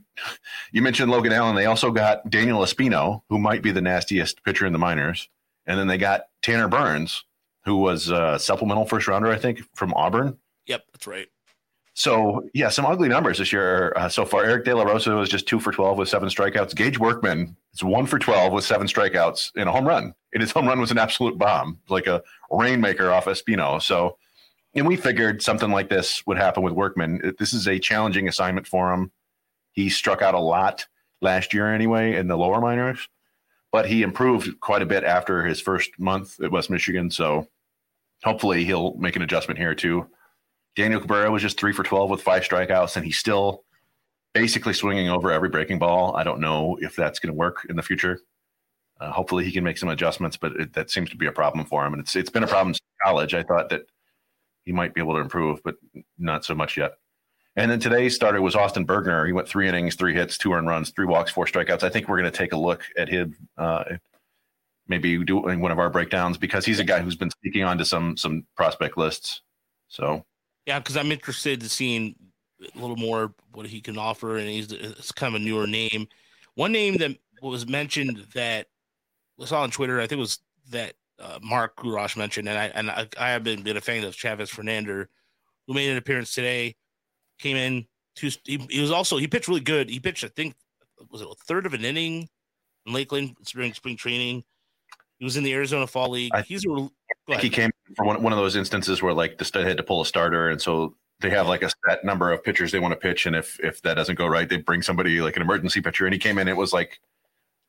[0.71, 1.55] you mentioned Logan Allen.
[1.55, 5.27] They also got Daniel Espino, who might be the nastiest pitcher in the minors,
[5.65, 7.25] and then they got Tanner Burns,
[7.65, 10.37] who was a supplemental first rounder, I think, from Auburn.
[10.67, 11.27] Yep, that's right.
[11.93, 14.45] So yeah, some ugly numbers this year uh, so far.
[14.45, 16.75] Eric De La Rosa was just two for twelve with seven strikeouts.
[16.75, 20.13] Gage Workman is one for twelve with seven strikeouts in a home run.
[20.31, 23.81] And his home run was an absolute bomb, like a rainmaker off Espino.
[23.81, 24.17] So,
[24.75, 27.33] and we figured something like this would happen with Workman.
[27.39, 29.11] This is a challenging assignment for him.
[29.71, 30.85] He struck out a lot
[31.21, 33.07] last year anyway in the lower minors,
[33.71, 37.09] but he improved quite a bit after his first month at West Michigan.
[37.09, 37.47] So,
[38.23, 40.07] hopefully, he'll make an adjustment here too
[40.77, 43.63] Daniel Cabrera was just three for 12 with five strikeouts, and he's still
[44.35, 46.15] basically swinging over every breaking ball.
[46.15, 48.19] I don't know if that's going to work in the future.
[49.01, 51.65] Uh, hopefully, he can make some adjustments, but it, that seems to be a problem
[51.65, 51.93] for him.
[51.93, 53.33] And it's it's been a problem since college.
[53.33, 53.87] I thought that
[54.67, 55.75] he might be able to improve, but
[56.19, 56.95] not so much yet.
[57.55, 59.25] And then today's starter was Austin Bergner.
[59.25, 61.83] He went three innings, three hits, two earned runs, three walks, four strikeouts.
[61.83, 63.85] I think we're going to take a look at him, uh,
[64.89, 68.17] maybe doing one of our breakdowns because he's a guy who's been speaking onto some
[68.17, 69.41] some prospect lists.
[69.87, 70.25] So
[70.65, 72.15] yeah, because I'm interested in seeing
[72.75, 76.09] a little more what he can offer, and he's it's kind of a newer name.
[76.55, 78.67] One name that was mentioned that
[79.37, 80.39] was on Twitter, I think it was
[80.71, 84.03] that uh, Mark Kurosh mentioned, and I and I, I have been, been a fan
[84.03, 85.07] of Travis Fernander,
[85.67, 86.75] who made an appearance today
[87.39, 87.85] came in.
[88.15, 89.89] Two, he, he was also he pitched really good.
[89.89, 90.55] He pitched, I think,
[91.11, 92.27] was it a third of an inning
[92.85, 94.43] in Lakeland during spring training.
[95.19, 96.31] He was in the Arizona Fall League.
[96.33, 96.69] I, He's a.
[97.29, 99.77] I think he came from one, one of those instances where like the state had
[99.77, 102.79] to pull a starter, and so they have like a set number of pitchers they
[102.79, 105.41] want to pitch, and if if that doesn't go right, they bring somebody like an
[105.41, 106.05] emergency pitcher.
[106.05, 106.99] And he came in, it was like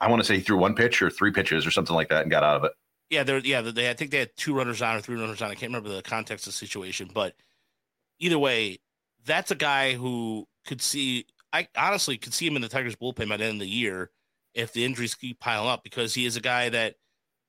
[0.01, 2.23] I want to say he threw one pitch or three pitches or something like that,
[2.23, 2.73] and got out of it.
[3.11, 3.39] Yeah, there.
[3.39, 3.89] Yeah, they.
[3.89, 5.51] I think they had two runners on or three runners on.
[5.51, 7.35] I can't remember the context of the situation, but
[8.19, 8.79] either way,
[9.25, 11.27] that's a guy who could see.
[11.53, 14.11] I honestly could see him in the Tigers bullpen by the end of the year
[14.55, 16.97] if the injuries keep piling up because he is a guy that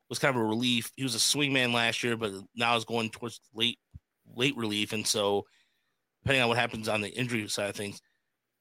[0.10, 0.92] was kind of a relief.
[0.96, 3.80] He was a swing man last year, but now is going towards late
[4.36, 5.46] late relief, and so
[6.24, 8.02] depending on what happens on the injury side of things,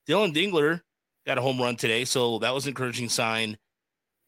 [0.07, 0.81] Dillon Dingler
[1.27, 3.57] got a home run today, so that was an encouraging sign.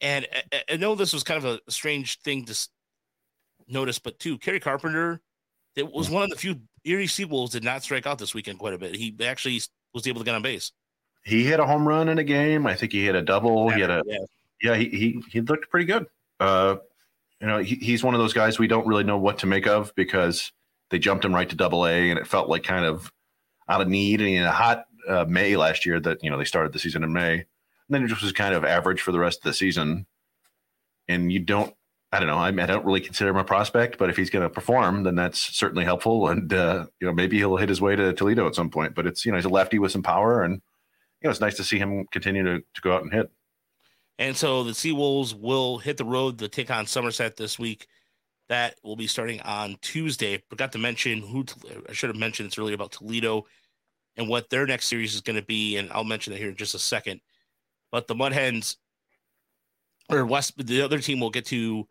[0.01, 2.67] And I, I know this was kind of a strange thing to
[3.67, 5.21] notice, but too, Kerry Carpenter,
[5.75, 8.73] it was one of the few Erie Seawolves did not strike out this weekend quite
[8.73, 8.95] a bit.
[8.95, 9.61] He actually
[9.93, 10.71] was able to get on base.
[11.23, 12.65] He hit a home run in a game.
[12.65, 13.69] I think he hit a double.
[13.69, 14.17] He had a yeah.
[14.61, 16.07] yeah, he, he he looked pretty good.
[16.39, 16.77] Uh,
[17.39, 19.67] you know, he, he's one of those guys we don't really know what to make
[19.67, 20.51] of because
[20.89, 23.11] they jumped him right to double A and it felt like kind of
[23.69, 24.21] out of need.
[24.21, 27.03] And in a hot uh, May last year that, you know, they started the season
[27.03, 27.45] in May.
[27.91, 30.05] Then it just was kind of average for the rest of the season.
[31.07, 31.73] And you don't
[32.13, 32.37] I don't know.
[32.37, 35.15] I, I, don't really consider him a prospect, but if he's going to perform, then
[35.15, 36.27] that's certainly helpful.
[36.27, 38.95] And uh, you know, maybe he'll hit his way to Toledo at some point.
[38.95, 41.55] But it's you know, he's a lefty with some power, and you know, it's nice
[41.55, 43.31] to see him continue to, to go out and hit.
[44.19, 47.87] And so the Seawolves will hit the road to take on Somerset this week.
[48.49, 50.43] That will be starting on Tuesday.
[50.49, 51.45] Forgot to mention who
[51.87, 53.45] I should have mentioned this earlier about Toledo
[54.17, 56.57] and what their next series is going to be, and I'll mention that here in
[56.57, 57.21] just a second.
[57.91, 58.77] But the Mud Hens
[60.09, 61.87] or West, the other team will get to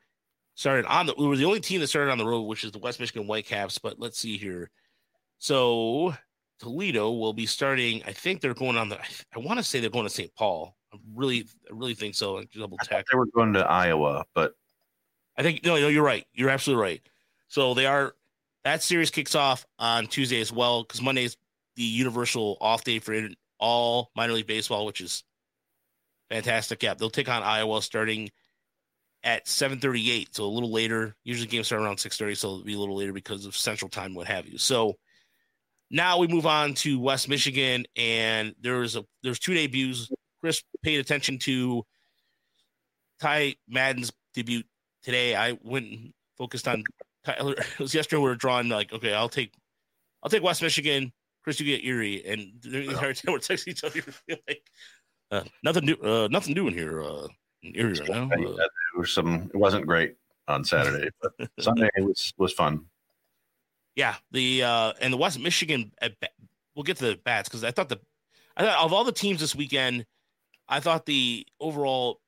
[0.55, 2.73] started on the we were the only team that started on the road, which is
[2.73, 3.79] the West Michigan Whitecaps.
[3.79, 4.71] But let's see here.
[5.39, 6.15] So
[6.59, 8.03] Toledo will be starting.
[8.07, 8.99] I think they're going on the.
[9.35, 10.35] I want to say they're going to St.
[10.35, 10.77] Paul.
[10.93, 12.39] I really, I really think so.
[12.39, 13.07] I double check.
[13.11, 14.55] They were going to Iowa, but
[15.37, 16.27] I think no, no, you're right.
[16.35, 17.03] You're absolutely right.
[17.49, 18.15] So they are.
[18.65, 21.39] That series kicks off on Tuesday as well because Monday is
[21.77, 23.19] the universal off day for
[23.59, 25.25] all minor league baseball, which is
[26.31, 26.83] fantastic.
[26.83, 28.31] Yeah, they'll take on Iowa starting
[29.23, 31.15] at 7:38, so a little later.
[31.25, 34.15] Usually games start around 6:30, so it'll be a little later because of Central Time,
[34.15, 34.59] what have you.
[34.59, 34.95] So
[35.91, 40.11] now we move on to West Michigan, and there's a there's two debuts.
[40.41, 41.85] Chris paid attention to
[43.21, 44.63] Ty Madden's debut
[45.03, 45.35] today.
[45.35, 46.85] I went and focused on
[47.25, 47.55] Tyler.
[47.59, 48.23] It was yesterday.
[48.23, 49.53] We were drawing like, okay, I'll take
[50.23, 51.13] I'll take West Michigan.
[51.43, 54.01] Chris, you get Erie, and the entire time we're texting each other
[54.49, 54.63] like
[55.31, 57.03] uh, nothing new, uh, nothing in here.
[57.03, 57.29] Uh,
[57.63, 58.25] Erie right now.
[58.25, 58.67] Uh, there
[58.97, 59.51] was some.
[59.53, 60.17] It wasn't great
[60.49, 62.85] on Saturday, but Sunday was was fun.
[63.97, 65.93] Yeah, the uh and the West Michigan.
[66.75, 68.01] We'll get to the bats because I thought the
[68.57, 70.07] I thought of all the teams this weekend,
[70.69, 72.21] I thought the overall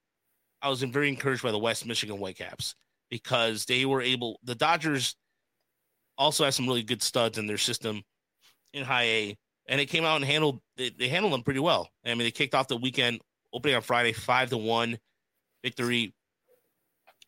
[0.61, 2.75] I was very encouraged by the West Michigan Whitecaps
[3.11, 4.39] because they were able.
[4.45, 5.17] The Dodgers
[6.19, 8.03] also have some really good studs in their system
[8.73, 11.89] in high A, and they came out and handled they, they handled them pretty well.
[12.05, 13.21] I mean, they kicked off the weekend
[13.53, 14.99] opening on Friday five to one
[15.63, 16.15] victory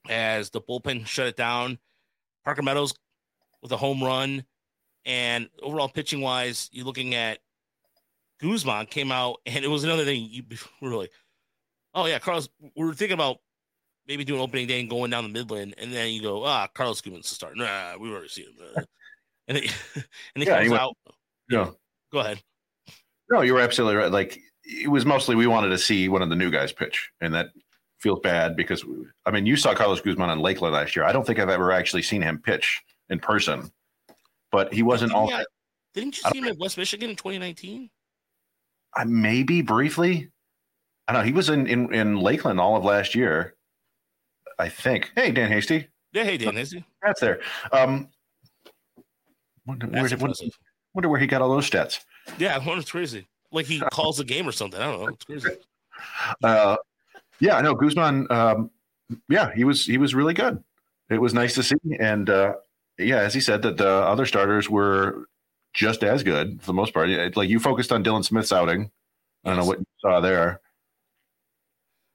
[0.09, 1.79] as the bullpen shut it down.
[2.44, 2.94] Parker Meadows
[3.62, 4.44] with a home run.
[5.07, 7.38] And overall pitching wise, you're looking at
[8.40, 10.44] Guzman came out, and it was another thing you
[10.81, 11.11] were like,
[11.94, 13.38] oh, yeah, Carlos, we were thinking about
[14.07, 15.75] maybe doing opening day and going down the Midland.
[15.79, 17.57] And then you go, ah, Carlos Guzman's the start.
[17.57, 18.85] Nah, we've already seen him.
[19.49, 19.70] and he,
[20.35, 20.97] and he yeah, comes he went, out.
[21.49, 21.70] Yeah.
[22.14, 22.40] Go ahead.
[23.29, 24.11] No, you were absolutely right.
[24.11, 27.35] Like, it was mostly we wanted to see one of the new guys pitch, and
[27.35, 27.48] that
[27.98, 28.85] feels bad because
[29.27, 31.05] I mean, you saw Carlos Guzman on Lakeland last year.
[31.05, 33.68] I don't think I've ever actually seen him pitch in person,
[34.53, 35.27] but he wasn't didn't all.
[35.27, 35.44] He,
[35.94, 37.90] didn't you see him at West Michigan in 2019?
[38.94, 40.31] I maybe briefly.
[41.09, 41.27] I don't know.
[41.27, 43.57] He was in, in in Lakeland all of last year.
[44.57, 45.11] I think.
[45.16, 45.88] Hey, Dan Hasty.
[46.12, 46.85] Yeah, hey, Dan Hasty.
[47.03, 47.40] That's there.
[47.72, 48.09] Um,
[49.66, 50.35] That's where, wonder,
[50.94, 52.04] wonder where he got all those stats.
[52.38, 53.26] Yeah, I it's crazy.
[53.52, 54.80] Like he calls the game or something.
[54.80, 55.09] I don't know.
[55.09, 55.48] It's crazy.
[56.42, 56.76] Uh,
[57.40, 58.26] yeah, no, Guzman.
[58.30, 58.70] Um,
[59.28, 60.62] yeah, he was he was really good.
[61.11, 62.54] It was nice to see, and uh,
[62.98, 65.28] yeah, as he said, that the other starters were
[65.74, 67.11] just as good for the most part.
[67.37, 68.90] Like you focused on Dylan Smith's outing.
[69.44, 70.61] I don't know what you saw there.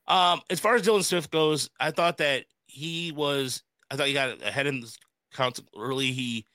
[0.08, 3.62] Um, as far as Dylan Smith goes, I thought that he was.
[3.92, 4.92] I thought he got ahead in the
[5.34, 6.12] count early.
[6.12, 6.46] He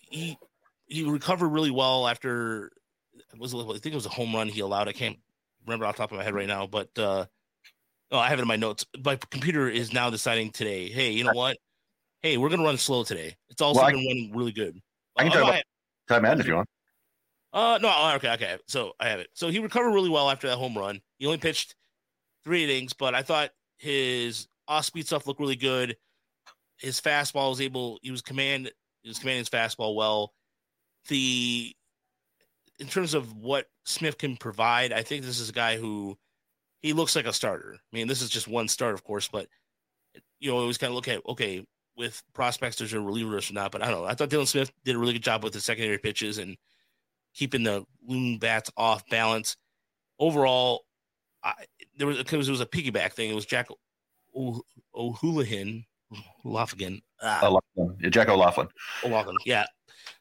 [0.00, 0.38] he
[0.88, 2.72] he recovered really well after
[3.38, 4.88] was I think it was a home run he allowed.
[4.88, 5.18] I can't
[5.66, 7.26] remember off the top of my head right now, but uh,
[8.10, 8.86] oh, I have it in my notes.
[9.04, 10.88] My computer is now deciding today.
[10.88, 11.58] Hey, you know what?
[12.22, 13.36] Hey, we're gonna run slow today.
[13.48, 14.80] It's also well, been running really good.
[15.16, 15.62] I can uh, talk about
[16.08, 16.68] time end if you want.
[17.52, 18.58] Uh, no, oh, okay, okay.
[18.66, 19.28] So I have it.
[19.34, 21.00] So he recovered really well after that home run.
[21.18, 21.74] He only pitched
[22.44, 25.96] three innings, but I thought his off speed stuff looked really good.
[26.78, 27.98] His fastball was able.
[28.02, 28.70] He was command.
[29.02, 30.32] He was commanding his fastball well.
[31.08, 31.74] The
[32.78, 36.16] in terms of what Smith can provide, I think this is a guy who
[36.80, 37.74] he looks like a starter.
[37.74, 39.48] I mean, this is just one start, of course, but
[40.38, 41.64] you know, always kind of look at okay
[41.96, 43.72] with prospects, there's a relievers or not.
[43.72, 44.06] But I don't know.
[44.06, 46.56] I thought Dylan Smith did a really good job with the secondary pitches and
[47.34, 49.56] keeping the loon bats off balance.
[50.18, 50.84] Overall,
[51.42, 51.54] I,
[51.96, 53.30] there was it was, it was a piggyback thing.
[53.30, 53.68] It was Jack
[54.34, 55.84] O'Houlihan,
[56.44, 57.40] O'Loughlin, ah.
[58.10, 58.68] Jack O'Loughlin,
[59.04, 59.66] O'Loughlin, yeah,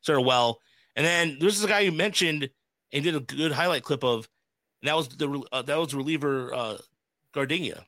[0.02, 0.60] sort of well.
[0.98, 2.50] And then this is a guy you mentioned
[2.92, 4.28] and did a good highlight clip of.
[4.82, 6.78] And that was the uh, that was reliever uh,
[7.34, 7.86] Gardenia.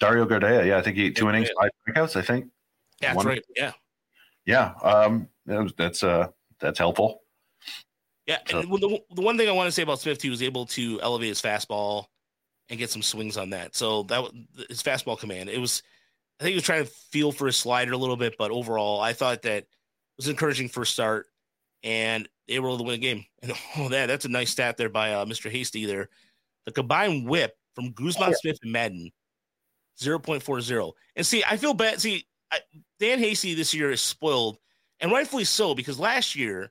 [0.00, 2.16] Dario Gardea, yeah, I think he two innings, five strikeouts.
[2.16, 2.46] I think.
[3.00, 3.26] Yeah, that's One.
[3.26, 3.44] right.
[3.56, 3.72] Yeah.
[4.44, 6.28] Yeah, um, that's uh,
[6.60, 7.22] that's helpful.
[8.26, 8.62] Yeah, so.
[8.62, 11.28] the, the one thing I want to say about Smith, he was able to elevate
[11.28, 12.06] his fastball
[12.68, 13.74] and get some swings on that.
[13.76, 14.24] So that
[14.68, 15.82] his fastball command, it was.
[16.40, 19.00] I think he was trying to feel for his slider a little bit, but overall,
[19.00, 19.66] I thought that
[20.16, 21.26] was encouraging first start,
[21.84, 23.24] and they were able to win a game.
[23.42, 25.50] And oh, that that's a nice stat there by uh, Mr.
[25.50, 26.08] Hasty there.
[26.66, 28.34] The combined whip from Guzman, oh.
[28.40, 29.10] Smith, and Madden,
[30.00, 30.92] zero point four zero.
[31.16, 32.00] And see, I feel bad.
[32.00, 32.60] See, I,
[33.00, 34.58] Dan Hasty this year is spoiled,
[35.00, 36.70] and rightfully so because last year,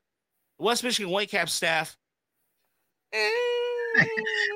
[0.60, 1.98] the West Michigan Whitecaps staff.
[3.14, 3.30] Eh,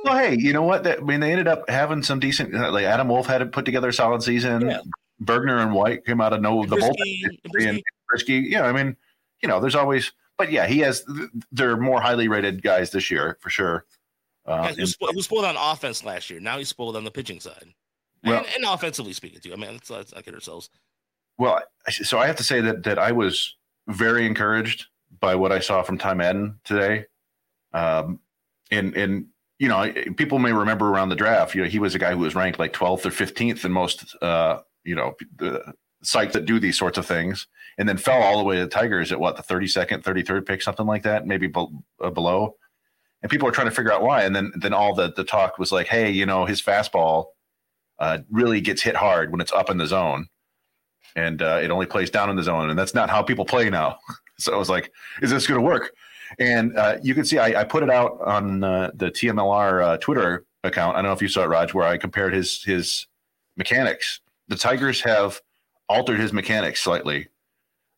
[0.03, 0.83] well, hey, you know what?
[0.83, 2.53] That, I mean, they ended up having some decent.
[2.53, 4.69] Like Adam Wolf had to put together a solid season.
[4.69, 4.79] Yeah.
[5.23, 7.67] Bergner and White came out of no the bullpen.
[7.67, 8.49] And Brieske.
[8.49, 8.95] Yeah, I mean,
[9.41, 10.11] you know, there's always.
[10.37, 11.05] But yeah, he has.
[11.51, 13.85] They're more highly rated guys this year for sure.
[14.45, 16.39] Uh, yeah, he, was spoiled, he was spoiled on offense last year.
[16.39, 17.73] Now he's spoiled on the pitching side,
[18.23, 19.53] well, and, and offensively speaking too.
[19.53, 20.69] I mean, let's, let's not kid ourselves.
[21.37, 23.55] Well, so I have to say that that I was
[23.87, 24.85] very encouraged
[25.19, 27.05] by what I saw from Ty Madden today.
[27.73, 28.19] Um,
[28.71, 29.27] and and
[29.59, 32.19] you know, people may remember around the draft, you know, he was a guy who
[32.19, 35.73] was ranked like 12th or 15th in most, uh, you know, the
[36.05, 38.69] sites that do these sorts of things, and then fell all the way to the
[38.69, 41.67] Tigers at what the 32nd, 33rd pick, something like that, maybe be-
[42.01, 42.55] uh, below.
[43.21, 44.23] And people are trying to figure out why.
[44.23, 47.25] And then then all the the talk was like, hey, you know, his fastball
[47.99, 50.27] uh, really gets hit hard when it's up in the zone,
[51.15, 53.69] and uh, it only plays down in the zone, and that's not how people play
[53.69, 53.97] now.
[54.37, 54.91] so I was like,
[55.21, 55.91] is this going to work?
[56.39, 59.97] And uh, you can see I, I, put it out on uh, the TMLR uh,
[59.97, 60.95] Twitter account.
[60.95, 63.07] I don't know if you saw it, Raj, where I compared his his
[63.57, 64.21] mechanics.
[64.47, 65.39] The Tigers have
[65.89, 67.27] altered his mechanics slightly,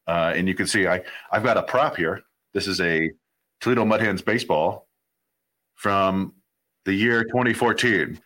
[0.08, 2.22] uh, and you can see I I've got a prop here.
[2.54, 3.12] This is a
[3.62, 4.88] Toledo Mud Hens baseball
[5.76, 6.34] from
[6.86, 8.20] the year 2014.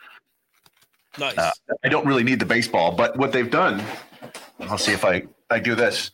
[1.19, 1.38] Nice.
[1.38, 1.52] Uh,
[1.84, 3.84] I don't really need the baseball, but what they've done,
[4.62, 6.12] I'll see if I I do this.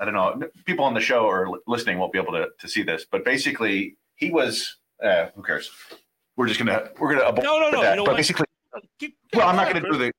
[0.00, 0.40] I don't know.
[0.64, 3.96] People on the show or listening won't be able to, to see this, but basically,
[4.14, 4.76] he was.
[5.02, 5.70] Uh, who cares?
[6.36, 7.82] We're just gonna we're gonna no no no.
[7.82, 7.90] That.
[7.90, 8.16] You know but what?
[8.16, 8.46] basically,
[9.34, 10.12] well, I'm not gonna do the.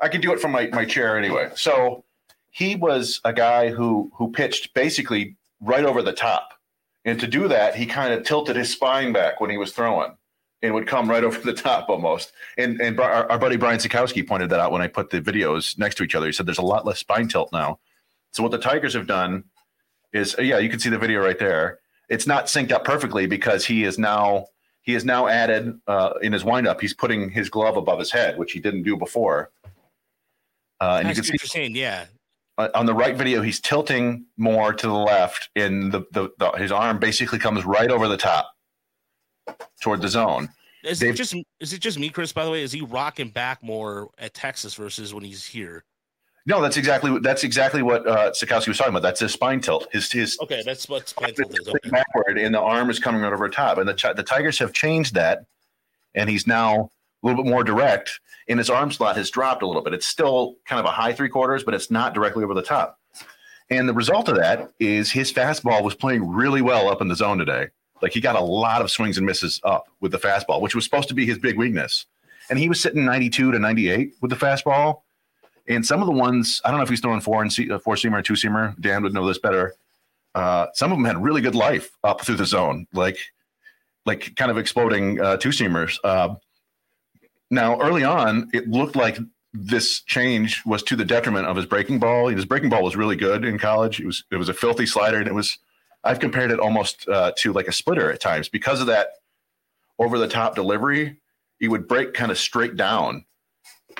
[0.00, 1.50] I can do it from my, my chair anyway.
[1.56, 2.04] So
[2.50, 6.54] he was a guy who who pitched basically right over the top,
[7.04, 10.16] and to do that, he kind of tilted his spine back when he was throwing,
[10.62, 12.32] and would come right over the top almost.
[12.58, 15.78] And and our, our buddy Brian Sakowski pointed that out when I put the videos
[15.78, 16.26] next to each other.
[16.26, 17.78] He said there's a lot less spine tilt now
[18.34, 19.44] so what the Tigers have done
[20.12, 21.78] is, yeah, you can see the video right there.
[22.08, 24.46] It's not synced up perfectly because he is now
[24.84, 26.80] he has now added uh, in his windup.
[26.80, 29.50] He's putting his glove above his head, which he didn't do before.
[30.80, 32.04] Uh, and you can see, yeah.
[32.56, 36.70] On the right video, he's tilting more to the left, and the, the, the his
[36.70, 38.52] arm basically comes right over the top
[39.80, 40.48] toward the zone.
[40.84, 42.32] Is They've, it just is it just me, Chris?
[42.32, 45.84] By the way, is he rocking back more at Texas versus when he's here?
[46.46, 49.02] No, that's exactly that's exactly what uh, Sakowski was talking about.
[49.02, 49.88] That's his spine tilt.
[49.92, 50.62] His his okay.
[50.64, 51.66] That's what spine tilt is.
[51.66, 51.90] Okay.
[51.90, 53.78] Backward, and the arm is coming right over top.
[53.78, 55.46] And the the Tigers have changed that,
[56.14, 56.90] and he's now
[57.22, 58.20] a little bit more direct.
[58.46, 59.94] And his arm slot has dropped a little bit.
[59.94, 63.00] It's still kind of a high three quarters, but it's not directly over the top.
[63.70, 67.16] And the result of that is his fastball was playing really well up in the
[67.16, 67.68] zone today.
[68.02, 70.84] Like he got a lot of swings and misses up with the fastball, which was
[70.84, 72.04] supposed to be his big weakness.
[72.50, 75.00] And he was sitting 92 to 98 with the fastball
[75.68, 78.18] and some of the ones, I don't know if he's throwing four and four seamer
[78.18, 78.78] or two seamer.
[78.80, 79.74] Dan would know this better.
[80.34, 83.18] uh, some of them had really good life up through the zone, like
[84.06, 85.98] like kind of exploding uh, two seamers.
[86.04, 86.34] Uh,
[87.50, 89.18] now, early on, it looked like
[89.52, 92.28] this change was to the detriment of his breaking ball.
[92.28, 94.00] His breaking ball was really good in college.
[94.00, 95.58] It was it was a filthy slider, and it was
[96.02, 99.08] I've compared it almost uh, to like a splitter at times because of that
[99.98, 101.20] over the top delivery.
[101.60, 103.24] He would break kind of straight down,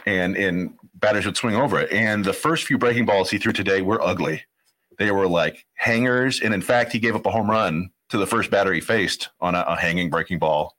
[0.05, 1.93] and and batters would swing over it.
[1.93, 4.43] And the first few breaking balls he threw today were ugly.
[4.99, 8.27] They were like hangers, and in fact, he gave up a home run to the
[8.27, 10.77] first batter he faced on a, a hanging breaking ball.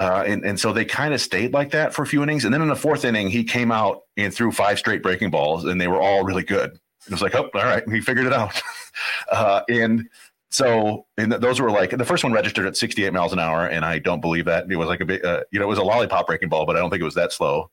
[0.00, 2.44] Uh, and, and so they kind of stayed like that for a few innings.
[2.44, 5.64] And then in the fourth inning, he came out and threw five straight breaking balls,
[5.64, 6.78] and they were all really good.
[7.06, 8.60] It was like, oh, all right, he figured it out.
[9.30, 10.08] uh, and
[10.50, 13.84] so, and those were like the first one registered at 68 miles an hour, and
[13.84, 15.82] I don't believe that it was like a big, uh, you know, it was a
[15.82, 17.70] lollipop breaking ball, but I don't think it was that slow.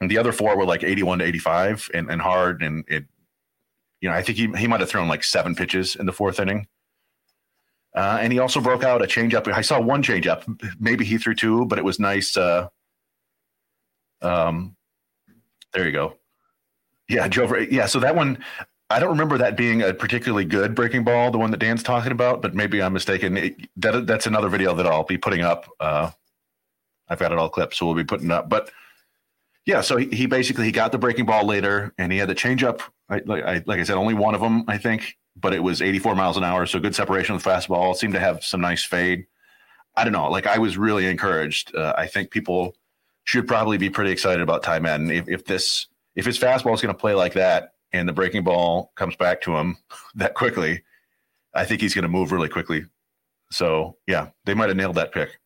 [0.00, 3.04] And the other four were like 81 to 85 and, and hard, and it,
[4.00, 6.40] you know, I think he he might have thrown like seven pitches in the fourth
[6.40, 6.66] inning.
[7.94, 9.46] Uh, and he also broke out a changeup.
[9.52, 10.44] I saw one changeup.
[10.80, 12.36] Maybe he threw two, but it was nice.
[12.36, 12.68] Uh,
[14.22, 14.76] um,
[15.74, 16.14] there you go.
[17.08, 17.54] Yeah, Joe.
[17.70, 18.42] Yeah, so that one,
[18.88, 22.12] I don't remember that being a particularly good breaking ball, the one that Dan's talking
[22.12, 23.36] about, but maybe I'm mistaken.
[23.36, 25.68] It, that, that's another video that I'll be putting up.
[25.78, 26.10] Uh,
[27.08, 28.48] I've got it all clipped, so we'll be putting up.
[28.48, 28.70] But
[29.64, 32.34] yeah, so he, he basically he got the breaking ball later, and he had the
[32.34, 32.80] changeup.
[33.08, 35.80] I, like, I, like I said, only one of them, I think, but it was
[35.80, 37.94] 84 miles an hour, so good separation with fastball.
[37.94, 39.26] Seemed to have some nice fade.
[39.96, 40.30] I don't know.
[40.30, 41.74] Like I was really encouraged.
[41.76, 42.74] Uh, I think people
[43.24, 45.86] should probably be pretty excited about Ty Madden if, if this
[46.16, 49.40] if his fastball is going to play like that and the breaking ball comes back
[49.42, 49.76] to him
[50.14, 50.82] that quickly.
[51.54, 52.86] I think he's going to move really quickly.
[53.50, 55.38] So yeah, they might have nailed that pick.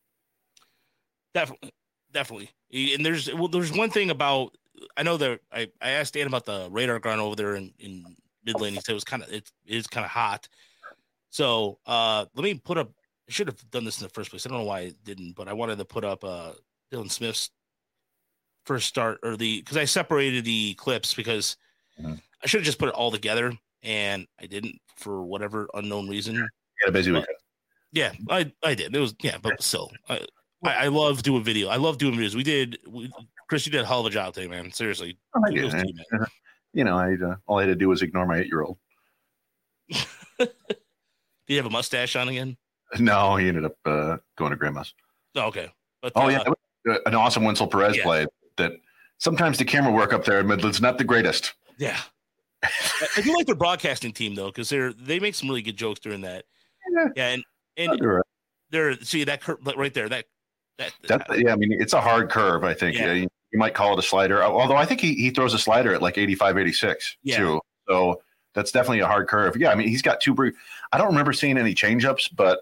[1.35, 1.73] Definitely,
[2.13, 2.51] definitely.
[2.73, 4.57] And there's well, there's one thing about
[4.97, 8.05] I know that I, I asked Dan about the radar gun over there in, in
[8.45, 8.75] Midland.
[8.75, 10.49] He said it was kind of it is kind of hot.
[11.31, 12.91] So uh, let me put up.
[13.29, 14.47] I should have done this in the first place.
[14.47, 16.53] I don't know why I didn't, but I wanted to put up uh,
[16.93, 17.51] Dylan Smith's
[18.65, 21.57] first start or the because I separated the clips because
[22.01, 22.15] mm-hmm.
[22.43, 23.53] I should have just put it all together
[23.83, 26.49] and I didn't for whatever unknown reason.
[26.85, 27.37] Yeah, busy weekend.
[27.93, 28.95] Yeah, I I did.
[28.95, 30.21] It was yeah, but still, I,
[30.67, 31.69] I, I love doing video.
[31.69, 32.35] I love doing videos.
[32.35, 32.79] We did.
[32.89, 33.11] We,
[33.49, 34.73] Chris, you did a hell of a job today, man.
[34.73, 35.19] Seriously.
[35.35, 35.73] Oh, I did
[36.77, 38.77] you know, I uh, all I had to do was ignore my eight year old.
[40.39, 40.51] Did
[41.49, 42.57] you have a mustache on again?
[42.99, 44.93] No, he ended up uh, going to grandma's.
[45.35, 45.71] Oh, okay.
[46.03, 46.29] But, oh, uh,
[46.85, 46.97] yeah.
[47.07, 48.03] An awesome Wenceel Perez yeah.
[48.03, 48.27] play
[48.59, 48.73] that
[49.19, 51.55] sometimes the camera work up there in Midland's not the greatest.
[51.79, 51.99] Yeah.
[52.63, 56.01] I do like their broadcasting team though, because they're they make some really good jokes
[56.01, 56.45] during that.
[56.91, 57.45] Yeah, yeah and
[57.77, 58.23] and
[58.71, 59.43] they're see that
[59.77, 60.09] right there.
[60.09, 60.27] That
[60.79, 62.65] that, that yeah, I mean it's a hard curve.
[62.65, 63.13] I think yeah.
[63.13, 64.43] yeah you might call it a slider.
[64.43, 67.37] Although I think he, he throws a slider at like 85, 86 yeah.
[67.39, 67.61] too.
[67.89, 68.21] So
[68.55, 69.57] that's definitely a hard curve.
[69.57, 70.35] Yeah, I mean, he's got two.
[70.35, 70.55] Brief,
[70.93, 72.61] I don't remember seeing any changeups, but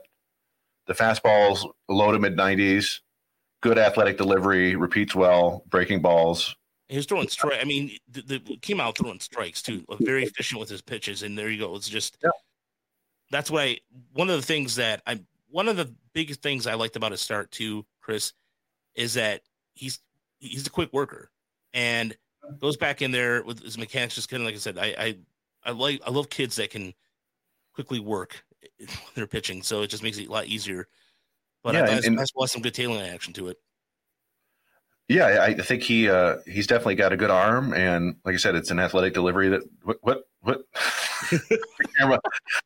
[0.86, 3.00] the fastballs low to mid 90s,
[3.62, 6.54] good athletic delivery, repeats well, breaking balls.
[6.88, 7.60] He's throwing strike.
[7.60, 9.84] I mean, the, the, came out throwing strikes too.
[10.00, 11.74] Very efficient with his pitches, and there you go.
[11.74, 12.30] It's just yeah.
[13.30, 13.78] that's why
[14.12, 15.20] One of the things that I.
[15.48, 18.32] One of the biggest things I liked about his start too, Chris,
[18.94, 19.40] is that
[19.72, 19.98] he's
[20.38, 21.30] he's a quick worker
[21.72, 22.16] and
[22.60, 24.14] goes back in there with his mechanics.
[24.14, 25.16] Just kind of like I said, I, I,
[25.64, 26.94] I like, I love kids that can
[27.74, 28.44] quickly work
[28.78, 29.62] when they're pitching.
[29.62, 30.86] So it just makes it a lot easier.
[31.62, 33.56] But yeah, I and, and, some good tailing action to it.
[35.08, 38.54] Yeah, I think he uh, he's definitely got a good arm, and like I said,
[38.54, 39.50] it's an athletic delivery.
[39.50, 40.62] That what what what?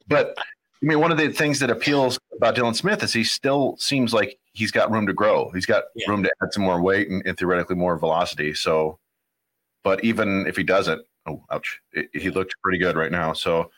[0.09, 3.77] but I mean, one of the things that appeals about Dylan Smith is he still
[3.79, 5.51] seems like he's got room to grow.
[5.55, 6.11] He's got yeah.
[6.11, 8.55] room to add some more weight and, and, theoretically more velocity.
[8.55, 8.99] So,
[9.85, 13.33] but even if he doesn't, oh, ouch, it, he looked pretty good right now.
[13.33, 13.71] So,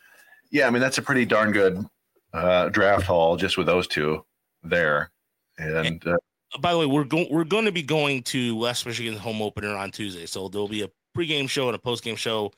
[0.50, 1.84] yeah, I mean, that's a pretty darn good
[2.32, 4.24] uh, draft haul just with those two
[4.62, 5.10] there.
[5.58, 6.16] And, uh,
[6.60, 9.76] by the way, we're going we're going to be going to West Michigan home opener
[9.76, 12.50] on Tuesday, so there'll be a pregame show and a postgame show.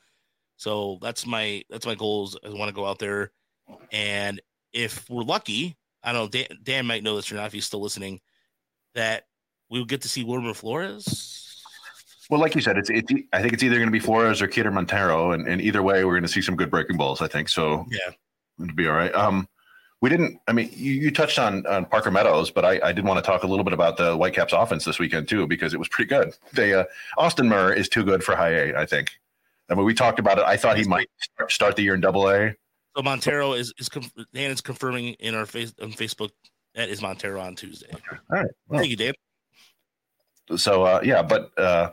[0.55, 2.37] So that's my that's my goals.
[2.43, 3.31] I want to go out there
[3.91, 7.53] and if we're lucky, I don't know, Dan, Dan might know this or not if
[7.53, 8.19] he's still listening,
[8.95, 9.23] that
[9.69, 11.61] we'll get to see Wilmer Flores.
[12.29, 14.47] Well, like you said, it's, it's I think it's either going to be Flores or
[14.47, 17.21] Keider Montero, and, and either way, we're going to see some good breaking balls.
[17.21, 17.85] I think so.
[17.89, 18.13] Yeah,
[18.63, 19.13] it'll be all right.
[19.13, 19.47] Um,
[20.01, 20.39] we didn't.
[20.47, 23.29] I mean, you, you touched on, on Parker Meadows, but I, I did want to
[23.29, 26.09] talk a little bit about the Whitecaps offense this weekend too, because it was pretty
[26.09, 26.33] good.
[26.53, 26.85] They uh,
[27.17, 28.75] Austin Murr is too good for high A.
[28.75, 29.11] I think.
[29.69, 30.43] I mean, we talked about it.
[30.45, 31.09] I thought he might
[31.49, 32.55] start the year in Double A.
[32.95, 33.89] So Montero is is
[34.33, 36.29] Dan is confirming in our face on Facebook
[36.75, 37.91] that is Montero on Tuesday.
[37.91, 38.47] All right.
[38.67, 39.13] Well, Thank you, Dan.
[40.57, 41.91] So uh, yeah, but uh,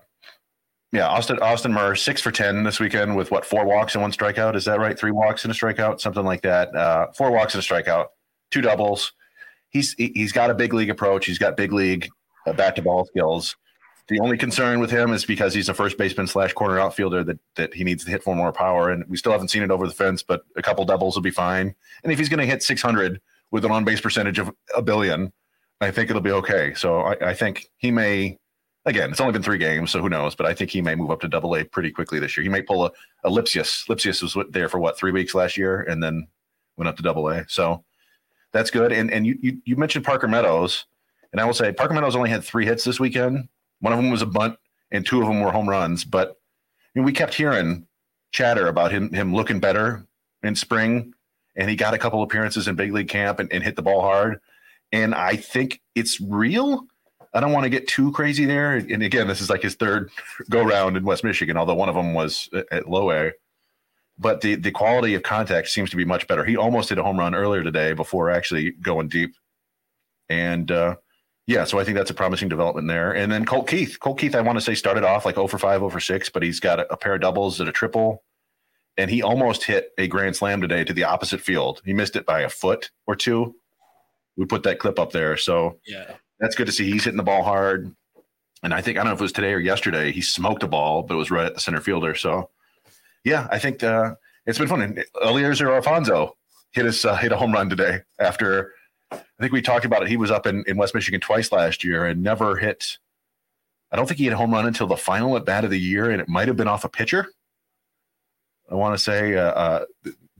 [0.92, 4.12] yeah, Austin Austin Murr six for ten this weekend with what four walks and one
[4.12, 4.56] strikeout.
[4.56, 4.98] Is that right?
[4.98, 6.74] Three walks and a strikeout, something like that.
[6.74, 8.06] Uh, four walks and a strikeout,
[8.50, 9.12] two doubles.
[9.68, 11.26] He's he's got a big league approach.
[11.26, 12.08] He's got big league
[12.46, 13.56] uh, bat to ball skills.
[14.10, 17.38] The only concern with him is because he's a first baseman slash corner outfielder that
[17.54, 19.86] that he needs to hit for more power, and we still haven't seen it over
[19.86, 20.20] the fence.
[20.20, 21.76] But a couple doubles will be fine.
[22.02, 23.20] And if he's going to hit 600
[23.52, 25.32] with an on base percentage of a billion,
[25.80, 26.74] I think it'll be okay.
[26.74, 28.36] So I, I think he may
[28.84, 30.34] again, it's only been three games, so who knows?
[30.34, 32.42] But I think he may move up to double A pretty quickly this year.
[32.42, 32.90] He may pull a,
[33.22, 33.86] a Lipsius.
[33.88, 36.26] Lipcius was there for what, three weeks last year and then
[36.76, 37.44] went up to double A.
[37.48, 37.84] So
[38.50, 38.90] that's good.
[38.90, 40.86] And and you, you, you mentioned Parker Meadows,
[41.30, 43.48] and I will say Parker Meadows only had three hits this weekend.
[43.80, 44.58] One of them was a bunt,
[44.90, 46.04] and two of them were home runs.
[46.04, 47.86] But I mean, we kept hearing
[48.32, 50.06] chatter about him him looking better
[50.42, 51.14] in spring,
[51.56, 54.02] and he got a couple appearances in big league camp and, and hit the ball
[54.02, 54.40] hard.
[54.92, 56.86] And I think it's real
[57.32, 58.74] I don't want to get too crazy there.
[58.74, 60.10] And again, this is like his third
[60.50, 63.32] go round in West Michigan, although one of them was at low A.
[64.18, 66.44] But the the quality of contact seems to be much better.
[66.44, 69.34] He almost hit a home run earlier today before actually going deep.
[70.28, 70.96] And uh,
[71.50, 73.10] yeah, so I think that's a promising development there.
[73.10, 73.98] And then Colt Keith.
[73.98, 76.28] Colt Keith, I want to say started off like 0 for 5, 0 for 6,
[76.28, 78.22] but he's got a, a pair of doubles and a triple.
[78.96, 81.82] And he almost hit a grand slam today to the opposite field.
[81.84, 83.56] He missed it by a foot or two.
[84.36, 85.36] We put that clip up there.
[85.36, 86.88] So yeah, that's good to see.
[86.88, 87.96] He's hitting the ball hard.
[88.62, 90.68] And I think, I don't know if it was today or yesterday, he smoked a
[90.68, 92.14] ball, but it was right at the center fielder.
[92.14, 92.50] So,
[93.24, 94.14] yeah, I think uh,
[94.46, 94.82] it's been fun.
[94.82, 96.36] And Eliezer Alfonzo
[96.70, 98.72] hit his uh, hit a home run today after
[99.12, 100.08] I think we talked about it.
[100.08, 102.98] He was up in, in West Michigan twice last year and never hit.
[103.90, 105.80] I don't think he hit a home run until the final at bat of the
[105.80, 107.26] year, and it might have been off a pitcher.
[108.70, 109.84] I want to say uh, uh,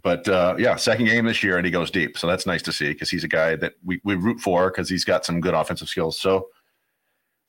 [0.03, 2.16] but uh, yeah, second game this year, and he goes deep.
[2.16, 4.89] So that's nice to see because he's a guy that we, we root for because
[4.89, 6.18] he's got some good offensive skills.
[6.18, 6.49] So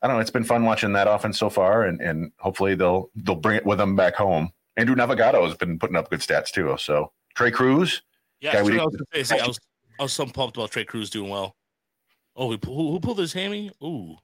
[0.02, 0.22] I don't know.
[0.22, 3.66] It's been fun watching that offense so far, and and hopefully they'll they'll bring it
[3.66, 4.52] with them back home.
[4.78, 6.76] Andrew Navigato has been putting up good stats too.
[6.78, 8.02] So Trey Cruz,
[8.40, 9.60] yeah, I was, say, I was
[10.02, 11.56] I was so pumped about Trey Cruz doing well.
[12.36, 12.58] Oh, who,
[12.92, 13.70] who pulled his hammy?
[13.84, 14.16] Ooh,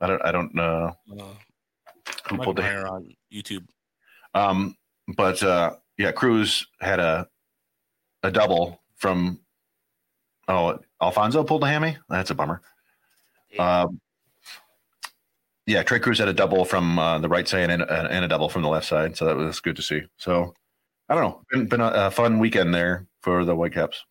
[0.00, 1.24] I don't I don't know uh,
[2.30, 3.66] who pulled the hammy on YouTube.
[4.32, 4.76] Um,
[5.14, 7.28] but uh, yeah, Cruz had a
[8.22, 9.40] a double from
[10.48, 11.98] oh Alfonzo pulled a hammy.
[12.08, 12.62] That's a bummer.
[13.50, 13.82] Yeah.
[13.82, 14.00] Um,
[15.66, 18.48] yeah, Trey Cruz had a double from uh, the right side and, and, a double
[18.48, 20.00] from the left side, so that was good to see.
[20.16, 20.54] So
[21.10, 24.02] I don't know, been, been a, a fun weekend there for the Whitecaps.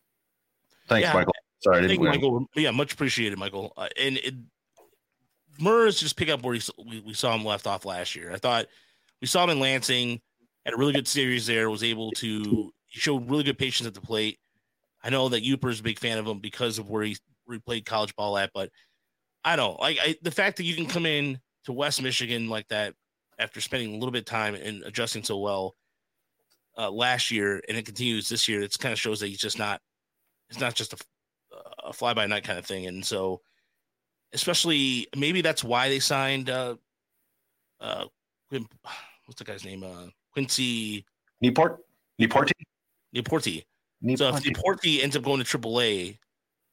[0.87, 1.13] Thanks, yeah.
[1.13, 1.33] Michael.
[1.59, 2.09] Sorry, I didn't Thank win.
[2.11, 2.45] Michael.
[2.55, 3.73] Yeah, much appreciated, Michael.
[3.77, 4.35] Uh, and it,
[5.59, 8.31] Murs just pick up where he, we, we saw him left off last year.
[8.33, 8.65] I thought
[9.21, 10.19] we saw him in Lansing
[10.65, 11.69] had a really good series there.
[11.69, 14.39] Was able to show really good patience at the plate.
[15.03, 17.61] I know that Uper's a big fan of him because of where he, where he
[17.61, 18.69] played college ball at, but
[19.43, 22.67] I don't like I, the fact that you can come in to West Michigan like
[22.69, 22.93] that
[23.39, 25.75] after spending a little bit of time and adjusting so well
[26.77, 28.61] uh, last year, and it continues this year.
[28.61, 29.81] It kind of shows that he's just not.
[30.53, 30.97] It's not just a,
[31.83, 33.41] a fly by night kind of thing, and so
[34.33, 36.51] especially maybe that's why they signed.
[36.51, 36.75] Uh,
[37.81, 38.05] uh,
[38.49, 39.83] what's the guy's name?
[39.83, 41.05] Uh, Quincy
[41.41, 41.79] Newport,
[42.21, 42.51] Nieporte,
[43.15, 43.65] Nieporte.
[44.15, 46.19] So if Nieporte ends up going to AAA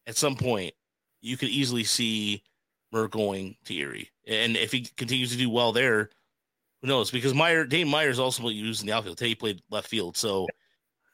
[0.06, 0.74] at some point,
[1.22, 2.42] you could easily see
[2.92, 6.10] Murr going to Erie, and if he continues to do well there,
[6.82, 7.10] who knows?
[7.10, 9.16] Because Meyer, Dane Meyer is also used in the outfield.
[9.16, 10.46] Today he played left field, so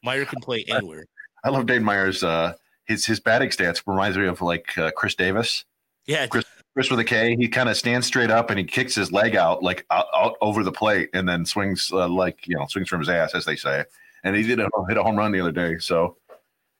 [0.02, 1.06] Meyer can play anywhere.
[1.46, 2.54] I love Dane Meyer's uh,
[2.86, 5.64] his his batting stats reminds me of like uh, Khris Davis.
[6.04, 6.44] Yeah, Chris
[6.74, 7.36] Chris with a K.
[7.36, 10.34] He kind of stands straight up and he kicks his leg out like out, out
[10.40, 13.44] over the plate and then swings uh, like you know swings from his ass as
[13.44, 13.84] they say.
[14.24, 15.78] And he did a, hit a home run the other day.
[15.78, 16.16] So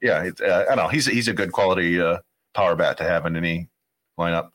[0.03, 0.89] yeah, it, uh, I don't know.
[0.89, 2.19] He's he's a good quality uh,
[2.53, 3.69] power bat to have in any
[4.19, 4.51] lineup.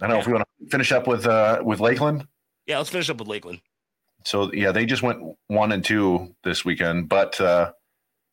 [0.00, 2.26] I don't know if we want to finish up with uh, with Lakeland.
[2.64, 3.60] Yeah, let's finish up with Lakeland.
[4.24, 7.72] So yeah, they just went one and two this weekend, but uh,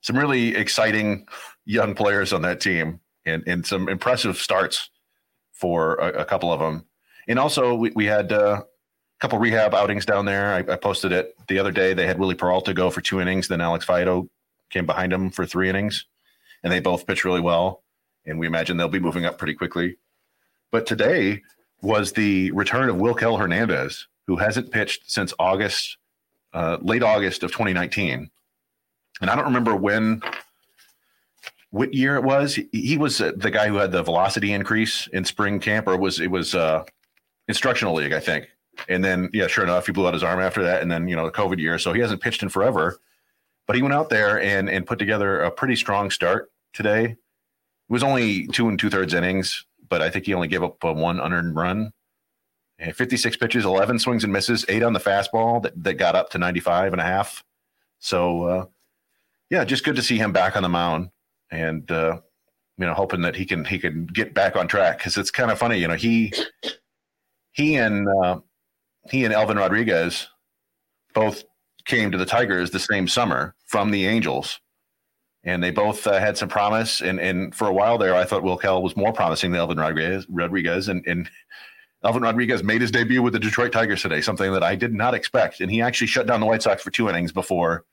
[0.03, 1.25] some really exciting
[1.65, 4.89] young players on that team and and some impressive starts
[5.53, 6.85] for a, a couple of them.
[7.27, 10.53] And also, we, we had uh, a couple rehab outings down there.
[10.53, 11.93] I, I, posted it the other day.
[11.93, 14.27] They had Wily Peralta go for two innings, then Alex Faedo
[14.69, 16.05] came behind him for three innings,
[16.63, 17.83] and they both pitched really well.
[18.25, 19.97] And we imagine they'll be moving up pretty quickly.
[20.71, 21.43] But today
[21.81, 25.97] was the return of Wilkel Hernandez, who hasn't pitched since August,
[26.53, 28.29] uh, late August of 2019.
[29.23, 30.21] And I don't remember when
[31.69, 32.59] what year it was.
[32.73, 36.19] He was uh, the guy who had the velocity increase in spring camp, or was
[36.19, 36.83] it was uh,
[37.47, 38.49] instructional league, I think.
[38.89, 41.15] And then, yeah, sure enough, he blew out his arm after that, and then you
[41.15, 42.99] know the COVID year, so he hasn't pitched in forever.
[43.65, 47.05] But he went out there and and put together a pretty strong start today.
[47.05, 47.17] It
[47.87, 51.21] was only two and two thirds innings, but I think he only gave up one
[51.21, 51.93] unearned run.
[52.77, 56.31] And 56 pitches, 11 swings and misses, eight on the fastball that, that got up
[56.31, 57.41] to 95 and a half.
[57.99, 58.65] So, uh,
[59.53, 61.09] yeah, just good to see him back on the mound
[61.51, 62.19] and, uh,
[62.79, 64.99] you know, hoping that he can, he can get back on track.
[64.99, 66.33] Cause it's kind of funny, you know, he,
[67.51, 68.39] he and, uh,
[69.11, 70.27] he and Elvin Rodriguez
[71.13, 71.43] both
[71.85, 74.59] came to the Tigers the same summer from the Angels
[75.43, 77.01] and they both uh, had some promise.
[77.01, 80.25] And and for a while there, I thought Will was more promising than Elvin Rodriguez.
[80.29, 81.29] Rodriguez and and
[82.03, 85.13] Elvin Rodriguez made his debut with the Detroit Tigers today, something that I did not
[85.13, 85.61] expect.
[85.61, 87.85] And he actually shut down the White Sox for two innings before,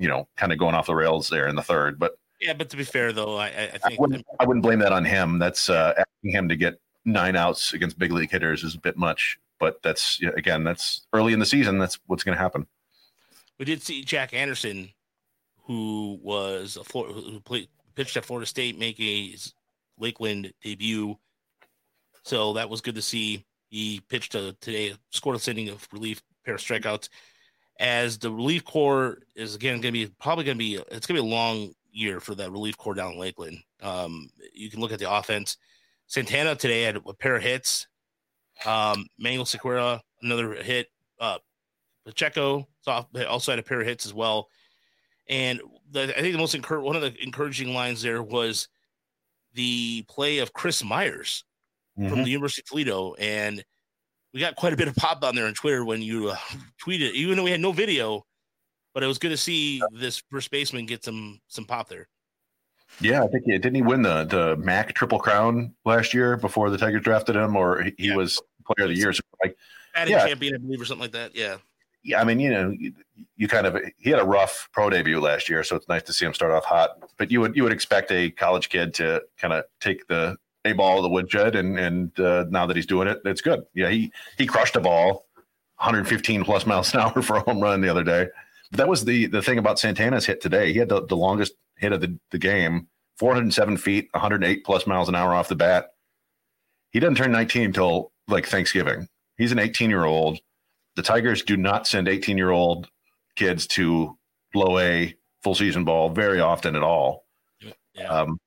[0.00, 1.98] you know, kind of going off the rails there in the third.
[1.98, 4.80] But yeah, but to be fair though, I, I think I wouldn't, I wouldn't, blame
[4.80, 5.38] that on him.
[5.38, 8.96] That's uh, asking him to get nine outs against big league hitters is a bit
[8.96, 9.38] much.
[9.60, 11.78] But that's again, that's early in the season.
[11.78, 12.66] That's what's going to happen.
[13.58, 14.90] We did see Jack Anderson
[15.70, 19.54] who was a Florida, who played pitched at Florida State, making his
[19.98, 21.16] Lakeland debut.
[22.24, 23.44] So that was good to see.
[23.68, 27.08] He pitched a, today, scored a inning of relief, pair of strikeouts.
[27.80, 31.16] As the relief corps is again going to be probably going to be it's going
[31.16, 33.58] to be a long year for that relief corps down in Lakeland.
[33.82, 35.56] Um, you can look at the offense.
[36.06, 37.88] Santana today had a pair of hits.
[38.66, 40.88] Um, Manuel Sequeira another hit.
[41.18, 41.38] Uh,
[42.04, 44.48] Pacheco also had a pair of hits as well.
[45.28, 45.60] And
[45.90, 48.68] the, I think the most encouraging one of the encouraging lines there was
[49.54, 51.44] the play of Chris Meyers
[51.98, 52.08] mm-hmm.
[52.08, 53.64] from the University of Toledo, and
[54.32, 56.36] we got quite a bit of pop on there on Twitter when you uh,
[56.84, 58.24] tweeted, even though we had no video.
[58.92, 62.08] But it was good to see this first baseman get some some pop there.
[63.00, 66.70] Yeah, I think he didn't he win the the MAC Triple Crown last year before
[66.70, 68.16] the Tigers drafted him, or he, yeah.
[68.16, 69.12] was Player of the Year.
[69.12, 69.56] So like,
[69.94, 70.26] yeah.
[70.26, 71.36] champion, I believe, or something like that.
[71.36, 71.58] Yeah
[72.02, 72.92] yeah, I mean, you know, you,
[73.36, 76.12] you, kind of he had a rough pro debut last year, so it's nice to
[76.12, 76.90] see him start off hot.
[77.18, 80.72] But you would you would expect a college kid to kind of take the a
[80.72, 83.62] ball of the woodshed, and and uh, now that he's doing it, it's good.
[83.74, 85.26] Yeah, he he crushed a ball,
[85.76, 88.28] 115 plus miles an hour for a home run the other day.
[88.70, 90.72] But that was the the thing about Santana's hit today.
[90.72, 92.88] He had the, the longest hit of the, the game,
[93.18, 95.92] 407 feet, 108 plus miles an hour off the bat.
[96.90, 99.08] He doesn't turn 19 until like Thanksgiving.
[99.38, 100.40] He's an 18 year old
[100.96, 102.88] the Tigers do not send 18 year old
[103.36, 104.18] kids to
[104.54, 107.24] low A full season ball very often at all.
[107.94, 108.06] Yeah.
[108.06, 108.38] Um,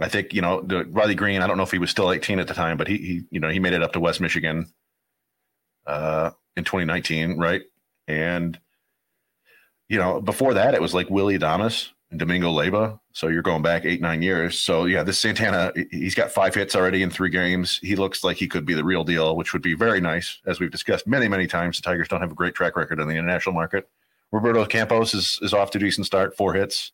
[0.00, 1.42] I think you know the Riley Greene.
[1.42, 3.40] I don't know if he was still 18 at the time, but he, he you
[3.40, 4.72] know he made it up to West Michigan
[5.86, 7.62] uh, in 2019, right?
[8.08, 8.58] And
[9.88, 12.98] you know before that, it was like Willy Adames and Domingo Leyba.
[13.12, 14.58] So you're going back eight, nine years.
[14.58, 17.78] So yeah, this Santana, he's got five hits already in three games.
[17.82, 20.40] He looks like he could be the real deal, which would be very nice.
[20.46, 23.08] As we've discussed many, many times, the Tigers don't have a great track record in
[23.08, 23.88] the international market.
[24.30, 26.92] Roberto Campos is, is off to a decent start, four hits,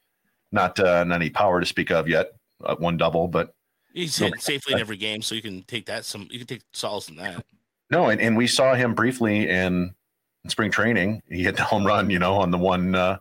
[0.50, 2.32] not uh, not any power to speak of yet,
[2.64, 3.54] uh, one double, but
[3.92, 6.62] he's hit safely in every game, so you can take that some you can take
[6.72, 7.44] solace in that.
[7.90, 9.94] No, and, and we saw him briefly in,
[10.44, 11.22] in spring training.
[11.28, 13.18] He hit the home run, you know, on the one uh,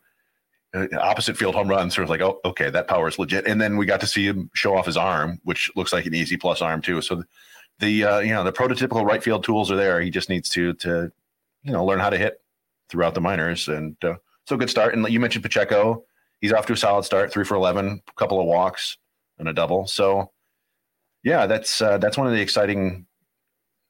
[0.75, 1.89] uh, opposite field home run.
[1.89, 3.47] Sort of like, oh, okay, that power is legit.
[3.47, 6.13] And then we got to see him show off his arm, which looks like an
[6.13, 7.01] easy plus arm too.
[7.01, 7.25] So the,
[7.79, 10.01] the uh, you know the prototypical right field tools are there.
[10.01, 11.11] He just needs to to
[11.63, 12.41] you know learn how to hit
[12.89, 13.67] throughout the minors.
[13.67, 14.15] And uh,
[14.45, 14.93] so good start.
[14.93, 16.03] And you mentioned Pacheco.
[16.41, 18.97] He's off to a solid start, three for eleven, a couple of walks
[19.39, 19.87] and a double.
[19.87, 20.31] So
[21.23, 23.05] yeah, that's uh, that's one of the exciting,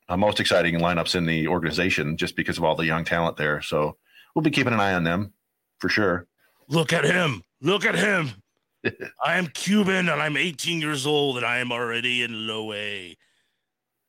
[0.10, 3.62] uh, most exciting lineups in the organization, just because of all the young talent there.
[3.62, 3.98] So
[4.34, 5.34] we'll be keeping an eye on them
[5.80, 6.28] for sure.
[6.68, 7.44] Look at him.
[7.62, 8.30] Look at him.
[9.24, 13.18] I am Cuban and I'm 18 years old and I am already in low A.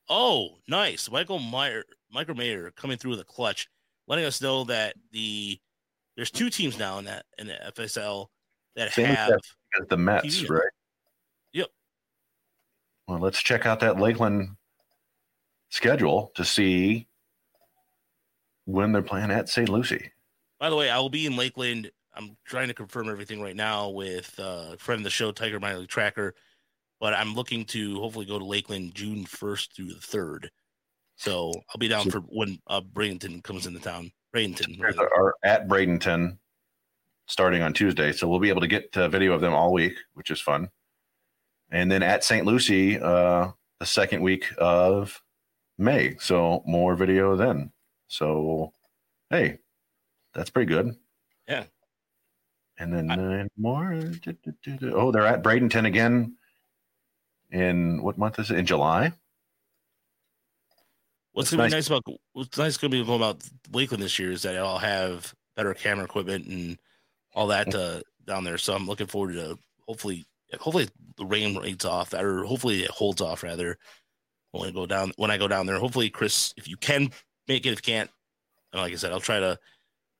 [0.09, 1.11] Oh, nice.
[1.11, 3.69] Michael Meyer, Michael Mayer coming through with a clutch,
[4.07, 5.59] letting us know that the
[6.17, 8.27] there's two teams now in that in the FSL
[8.75, 9.41] that Same have
[9.89, 10.63] the Mets, right?
[13.09, 14.51] Well, let's check out that Lakeland
[15.71, 17.09] schedule to see
[18.67, 19.69] when they're playing at St.
[19.69, 20.13] Lucie.
[20.61, 23.91] By the way, I will be in Lakeland I'm trying to confirm everything right now
[23.91, 26.35] with uh, friend of the show, Tiger Minor League Tracker.
[27.01, 30.49] But I'm looking to hopefully go to Lakeland June 1st through the 3rd.
[31.15, 34.11] So I'll be down so, for when uh, Bradenton comes into town.
[34.35, 34.81] Bradenton.
[34.81, 36.39] Are at Bradenton
[37.27, 38.11] starting on Tuesday.
[38.11, 40.69] So we'll be able to get video of them all week, which is fun.
[41.71, 42.47] And then at St.
[42.47, 43.49] Lucie, uh,
[43.79, 45.23] the second week of
[45.77, 46.17] May.
[46.19, 47.73] So more video then.
[48.09, 48.73] So,
[49.31, 49.59] hey,
[50.35, 50.97] that's pretty good.
[51.47, 51.65] Yeah.
[52.79, 54.01] And then nine more.
[54.83, 56.37] Oh, they're at Bradenton again.
[57.51, 58.59] In what month is it?
[58.59, 59.13] In July.
[61.33, 61.71] What's gonna nice.
[61.71, 62.03] be nice about
[62.33, 63.43] what's nice gonna be about
[63.73, 66.79] Lakeland this year is that I'll have better camera equipment and
[67.35, 68.59] all that uh, down there.
[68.59, 73.21] So I'm looking forward to hopefully hopefully the rain rains off or hopefully it holds
[73.21, 73.79] off rather
[74.53, 75.79] when I go down when I go down there.
[75.79, 77.11] Hopefully, Chris, if you can
[77.47, 78.11] make it, if you can't,
[78.73, 79.59] like I said, I'll try to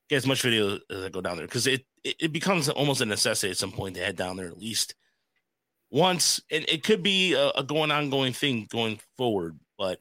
[0.09, 3.01] get as much video as I go down there because it, it, it becomes almost
[3.01, 4.95] a necessity at some point to head down there at least
[5.91, 6.41] once.
[6.51, 10.01] And it could be a, a going ongoing thing going forward, but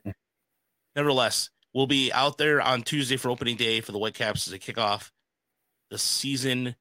[0.96, 4.60] nevertheless, we'll be out there on Tuesday for opening day for the Whitecaps as they
[4.60, 5.12] kick off
[5.90, 6.76] the season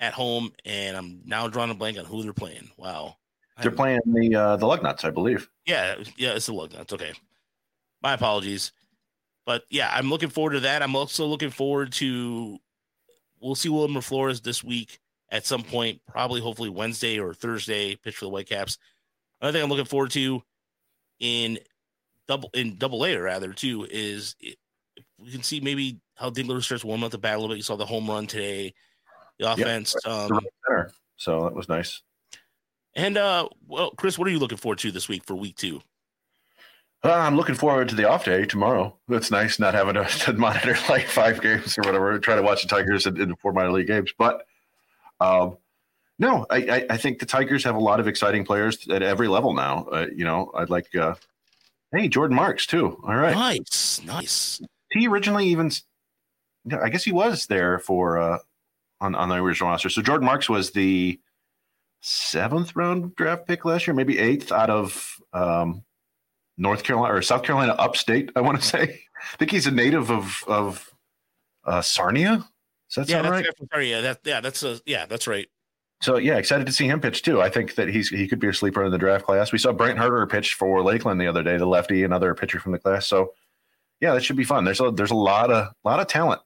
[0.00, 0.52] at home.
[0.64, 2.70] And I'm now drawing a blank on who they're playing.
[2.76, 3.16] Wow.
[3.60, 5.48] They're playing the uh, the Lugnuts, I believe.
[5.66, 6.92] Yeah, yeah, it's the Lugnuts.
[6.92, 7.12] Okay,
[8.02, 8.70] my apologies,
[9.44, 10.80] but yeah, I'm looking forward to that.
[10.80, 12.58] I'm also looking forward to.
[13.40, 17.96] We'll see Wilmer Flores this week at some point, probably hopefully Wednesday or Thursday.
[17.96, 18.78] Pitch for the Whitecaps.
[19.40, 20.42] Another thing I'm looking forward to
[21.18, 21.58] in
[22.28, 24.56] double in double A rather too is it,
[25.18, 27.56] we can see maybe how Dingler starts warming up the bat a little bit.
[27.56, 28.74] You saw the home run today,
[29.38, 29.94] the offense.
[30.04, 30.30] Yep.
[30.30, 30.40] Um,
[31.16, 32.02] so that was nice.
[32.94, 35.80] And uh, well, Chris, what are you looking forward to this week for week two?
[37.04, 38.96] Uh, I'm looking forward to the off day tomorrow.
[39.06, 42.18] That's nice, not having to, to monitor like five games or whatever.
[42.18, 44.44] Try to watch the Tigers in, in four minor league games, but
[45.20, 45.58] um,
[46.18, 49.28] no, I, I, I, think the Tigers have a lot of exciting players at every
[49.28, 49.84] level now.
[49.84, 51.14] Uh, you know, I'd like, uh,
[51.92, 53.00] hey, Jordan Marks too.
[53.04, 54.60] All right, nice, nice.
[54.90, 55.70] He originally even,
[56.72, 58.38] I guess he was there for uh,
[59.00, 59.88] on on the original roster.
[59.88, 61.20] So Jordan Marks was the
[62.00, 65.82] seventh round draft pick last year, maybe eighth out of um,
[66.56, 68.30] North Carolina or South Carolina upstate.
[68.36, 68.82] I want to say.
[68.82, 70.90] I think he's a native of of
[71.64, 72.48] uh, Sarnia.
[72.90, 73.30] Does that yeah, sound
[73.72, 73.86] right?
[73.86, 75.48] Yeah, that yeah, that's a yeah, that's right.
[76.00, 77.42] So yeah, excited to see him pitch too.
[77.42, 79.50] I think that he's he could be a sleeper in the draft class.
[79.50, 82.72] We saw Brant Hurter pitch for Lakeland the other day, the lefty, another pitcher from
[82.72, 83.06] the class.
[83.06, 83.32] So
[84.00, 84.64] yeah, that should be fun.
[84.64, 86.40] There's a there's a lot of lot of talent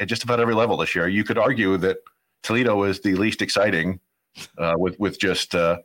[0.00, 1.08] at just about every level this year.
[1.08, 1.98] You could argue that
[2.42, 4.00] Toledo is the least exciting
[4.58, 5.78] uh, with with just uh,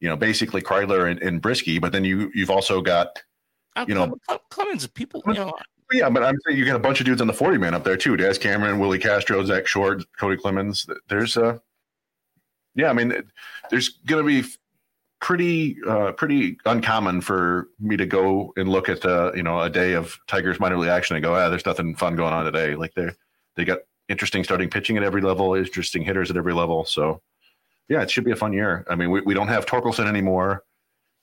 [0.00, 3.22] you know basically Kreidler and, and Brieske, but then you you've also got
[3.86, 4.16] you know
[4.50, 5.22] Clemens people.
[5.26, 5.52] You know,
[5.92, 7.84] yeah, but I'm saying you got a bunch of dudes on the 40 man up
[7.84, 8.16] there too.
[8.16, 10.86] Daz Cameron, Willi Castro, Zack Short, Kody Clemens.
[11.08, 11.58] There's uh
[12.74, 13.14] yeah, I mean
[13.70, 14.44] there's gonna be
[15.20, 19.70] pretty uh pretty uncommon for me to go and look at uh, you know, a
[19.70, 22.74] day of Tigers minor league action and go, ah, there's nothing fun going on today.
[22.74, 23.16] Like they're
[23.56, 26.84] they got interesting starting pitching at every level, interesting hitters at every level.
[26.84, 27.20] So
[27.88, 28.84] yeah, it should be a fun year.
[28.88, 30.64] I mean, we, we don't have Torkelson anymore,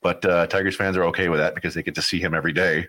[0.01, 2.53] but uh, Tigers fans are okay with that because they get to see him every
[2.53, 2.87] day.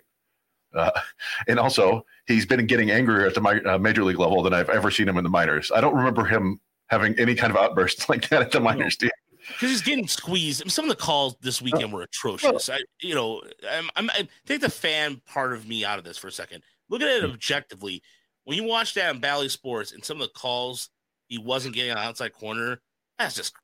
[0.74, 0.90] Uh,
[1.48, 4.70] and also, he's been getting angrier at the mi- uh, major league level than I've
[4.70, 5.72] ever seen him in the minors.
[5.74, 8.96] I don't remember him having any kind of outbursts like that at the minors.
[8.96, 9.10] Do
[9.48, 10.70] Because he's getting squeezed.
[10.70, 12.68] Some of the calls this weekend were atrocious.
[12.68, 16.18] I, you know, I'm, I'm, I take the fan part of me out of this
[16.18, 16.62] for a second.
[16.88, 17.30] Look at it hmm.
[17.30, 18.02] objectively.
[18.44, 20.90] When you watch that on Bally Sports and some of the calls
[21.28, 22.80] he wasn't getting on outside corner,
[23.18, 23.54] that's just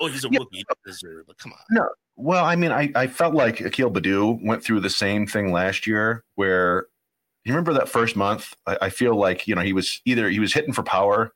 [0.00, 0.38] oh, he's a yeah.
[0.38, 0.64] rookie.
[0.84, 1.58] Deserve, but come on.
[1.70, 5.52] No, well, I mean, I, I felt like Akil Baddoo went through the same thing
[5.52, 6.86] last year where
[7.44, 8.54] you remember that first month?
[8.66, 11.32] I, I feel like, you know, he was either he was hitting for power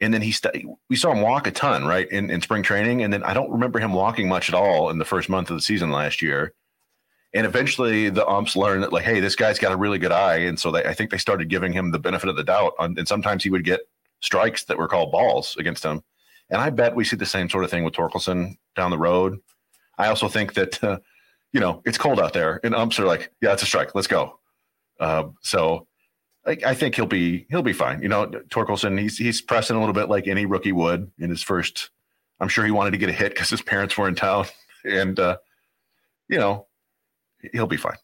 [0.00, 3.02] and then he st- we saw him walk a ton, right, in, in spring training.
[3.02, 5.56] And then I don't remember him walking much at all in the first month of
[5.56, 6.52] the season last year.
[7.34, 10.38] And eventually the umps learned that, like, hey, this guy's got a really good eye.
[10.38, 12.72] And so they, I think they started giving him the benefit of the doubt.
[12.78, 13.80] and sometimes he would get
[14.20, 16.02] strikes that were called balls against him.
[16.50, 19.38] And I bet we see the same sort of thing with Torkelson down the road.
[19.98, 20.98] I also think that, uh,
[21.52, 23.94] you know, it's cold out there and umps are like, yeah, it's a strike.
[23.94, 24.38] Let's go.
[24.98, 25.86] Uh, so
[26.46, 28.02] I, I, think he'll be, he'll be fine.
[28.02, 31.42] You know, Torkelson, he's, he's pressing a little bit like any rookie would in his
[31.42, 31.90] first,
[32.40, 34.46] I'm sure he wanted to get a hit because his parents were in town
[34.84, 35.36] and, uh,
[36.28, 36.66] you know,
[37.52, 37.96] he'll be fine.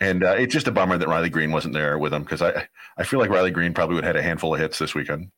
[0.00, 2.66] And uh, it's just a bummer that Riley Greene wasn't there with him because I,
[2.96, 5.30] I feel like Riley Greene probably would have had a handful of hits this weekend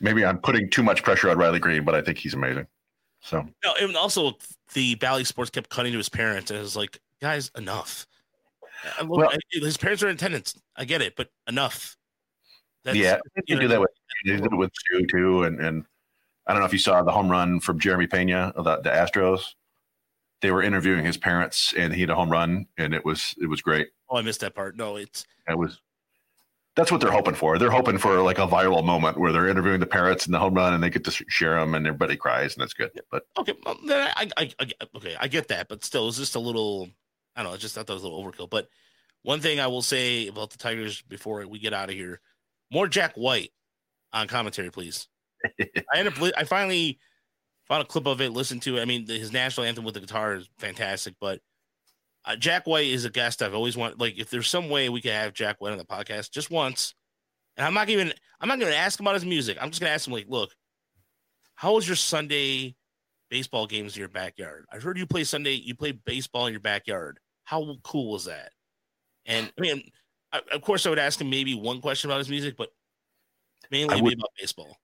[0.00, 2.66] maybe I'm putting too much pressure on Riley Greene, but I think he's amazing.
[3.20, 4.32] So no, and also
[4.72, 8.06] the Bally Sports kept cutting to his parents, and it was like, guys, enough.
[9.00, 10.58] Look, well, his parents are in attendance.
[10.74, 11.96] I get it, but enough.
[12.82, 13.90] That's, yeah, you do that with
[14.24, 15.84] you did it with Stu too, and and
[16.46, 18.88] I don't know if you saw the home run from Jeremy Pena of the, the
[18.88, 19.54] Astros.
[20.42, 23.46] They were interviewing his parents, and he had a home run, and it was it
[23.46, 23.88] was great.
[24.08, 24.76] Oh, I missed that part.
[24.76, 25.80] No, it's it was
[26.76, 27.58] that's what they're hoping for.
[27.58, 30.54] They're hoping for like a viral moment where they're interviewing the parents in the home
[30.54, 32.90] run and they get to share them and everybody cries and that's good.
[33.10, 36.40] But okay, well, I, I, I, okay, I get that, but still, it's just a
[36.40, 36.88] little.
[37.36, 37.54] I don't know.
[37.54, 38.48] I just thought that was a little overkill.
[38.48, 38.68] But
[39.22, 42.20] one thing I will say about the Tigers before we get out of here,
[42.72, 43.52] more Jack White
[44.12, 45.08] on commentary, please.
[45.60, 46.14] I end up.
[46.36, 46.98] I finally
[47.70, 48.82] found a clip of it, listened to it.
[48.82, 51.38] I mean, his national anthem with the guitar is fantastic, but
[52.24, 54.00] uh, Jack White is a guest I've always wanted.
[54.00, 56.94] Like, if there's some way we could have Jack White on the podcast just once,
[57.56, 59.56] and I'm not even I'm not going to ask him about his music.
[59.60, 60.50] I'm just going to ask him like, look,
[61.54, 62.74] how was your Sunday
[63.30, 64.66] baseball games in your backyard?
[64.72, 65.52] I heard you play Sunday.
[65.52, 67.20] You play baseball in your backyard.
[67.44, 68.50] How cool was that?
[69.26, 69.82] And I mean,
[70.32, 72.70] I, of course, I would ask him maybe one question about his music, but
[73.70, 74.76] mainly would, about baseball.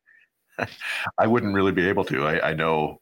[1.19, 2.27] I wouldn't really be able to.
[2.27, 3.01] I, I know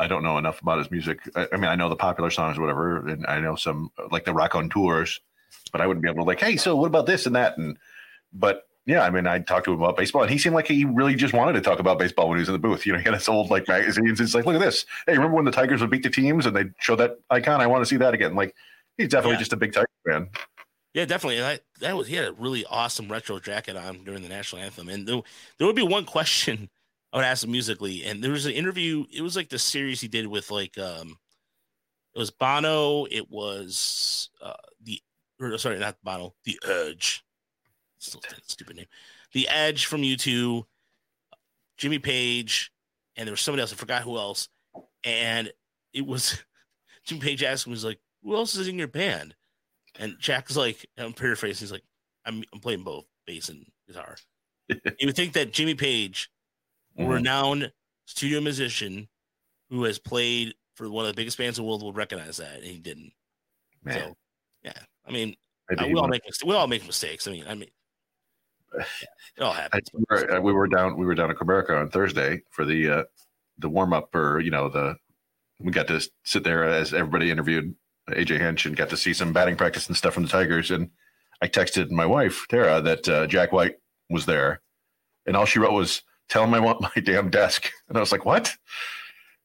[0.00, 1.20] I don't know enough about his music.
[1.36, 4.24] I, I, mean, I know the popular songs, or whatever, and I know some like
[4.24, 5.20] the Raconteurs,
[5.72, 7.58] but I wouldn't be able to like, hey, so what about this and that?
[7.58, 7.76] And
[8.32, 10.86] but yeah, I mean, I talked to him about baseball, and he seemed like he
[10.86, 12.86] really just wanted to talk about baseball when he was in the booth.
[12.86, 14.20] You know, he had his old like magazines.
[14.20, 14.86] It's like, look at this.
[15.06, 17.60] Hey, remember when the Tigers would beat the teams and they show that icon?
[17.60, 18.34] I want to see that again.
[18.34, 18.54] Like,
[18.96, 19.40] he's definitely yeah.
[19.40, 20.30] just a big Tiger fan.
[20.94, 21.40] Yeah, definitely.
[21.40, 24.88] That, that was he had a really awesome retro jacket on during the national anthem,
[24.88, 25.20] and there,
[25.58, 26.70] there would be one question
[27.12, 29.04] I would ask him musically, and there was an interview.
[29.12, 31.16] It was like the series he did with like um,
[32.14, 33.06] it was Bono.
[33.10, 35.00] It was uh the
[35.40, 37.24] or, sorry, not Bono, the Edge.
[37.98, 38.86] Still stupid name.
[39.32, 40.64] The Edge from U2,
[41.78, 42.70] Jimmy Page,
[43.16, 43.72] and there was somebody else.
[43.72, 44.48] I forgot who else.
[45.04, 45.50] And
[45.92, 46.42] it was
[47.04, 49.34] Jimmy Page asked him, was like, "Who else is in your band?"
[49.98, 51.64] And Jack's like, I'm paraphrasing.
[51.64, 51.84] He's like,
[52.24, 54.16] "I'm I'm playing both bass and guitar."
[54.68, 56.30] you would think that Jimmy Page,
[56.98, 57.10] mm-hmm.
[57.10, 57.72] renowned
[58.06, 59.08] studio musician
[59.68, 62.56] who has played for one of the biggest bands in the world, would recognize that,
[62.56, 63.12] and he didn't.
[63.84, 63.98] Man.
[63.98, 64.16] So,
[64.64, 64.72] yeah,
[65.06, 65.36] I mean,
[65.76, 67.28] uh, we all make we all make mistakes.
[67.28, 67.70] I mean, I mean,
[69.36, 69.88] it all happens.
[69.92, 72.90] we, were, uh, we were down we were down at Comerica on Thursday for the
[72.90, 73.02] uh,
[73.58, 74.96] the warm up or you know the
[75.58, 77.74] we got to sit there as everybody interviewed
[78.08, 80.70] AJ Hinch and got to see some batting practice and stuff from the Tigers.
[80.70, 80.90] And
[81.42, 83.76] I texted my wife Tara that uh, Jack White
[84.08, 84.60] was there,
[85.26, 88.12] and all she wrote was, "Tell him I want my damn desk." And I was
[88.12, 88.56] like, "What?"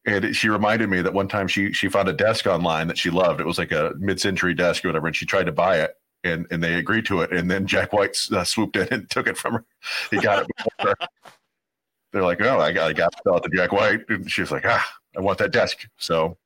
[0.06, 3.10] And she reminded me that one time she she found a desk online that she
[3.10, 3.42] loved.
[3.42, 6.48] It was like a mid-century desk or whatever, and she tried to buy it, and
[6.52, 7.34] and they agreed to it.
[7.34, 9.66] And then Jack White uh, swooped in and took it from her.
[10.12, 10.48] He got it.
[10.78, 11.08] Before her.
[12.16, 14.40] They're like, oh, I got, I got to sell it to Jack White, and she
[14.40, 14.86] was like, ah,
[15.18, 15.86] I want that desk.
[15.98, 16.38] So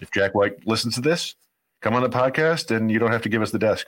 [0.00, 1.34] if Jack White listens to this,
[1.82, 3.86] come on the podcast, and you don't have to give us the desk.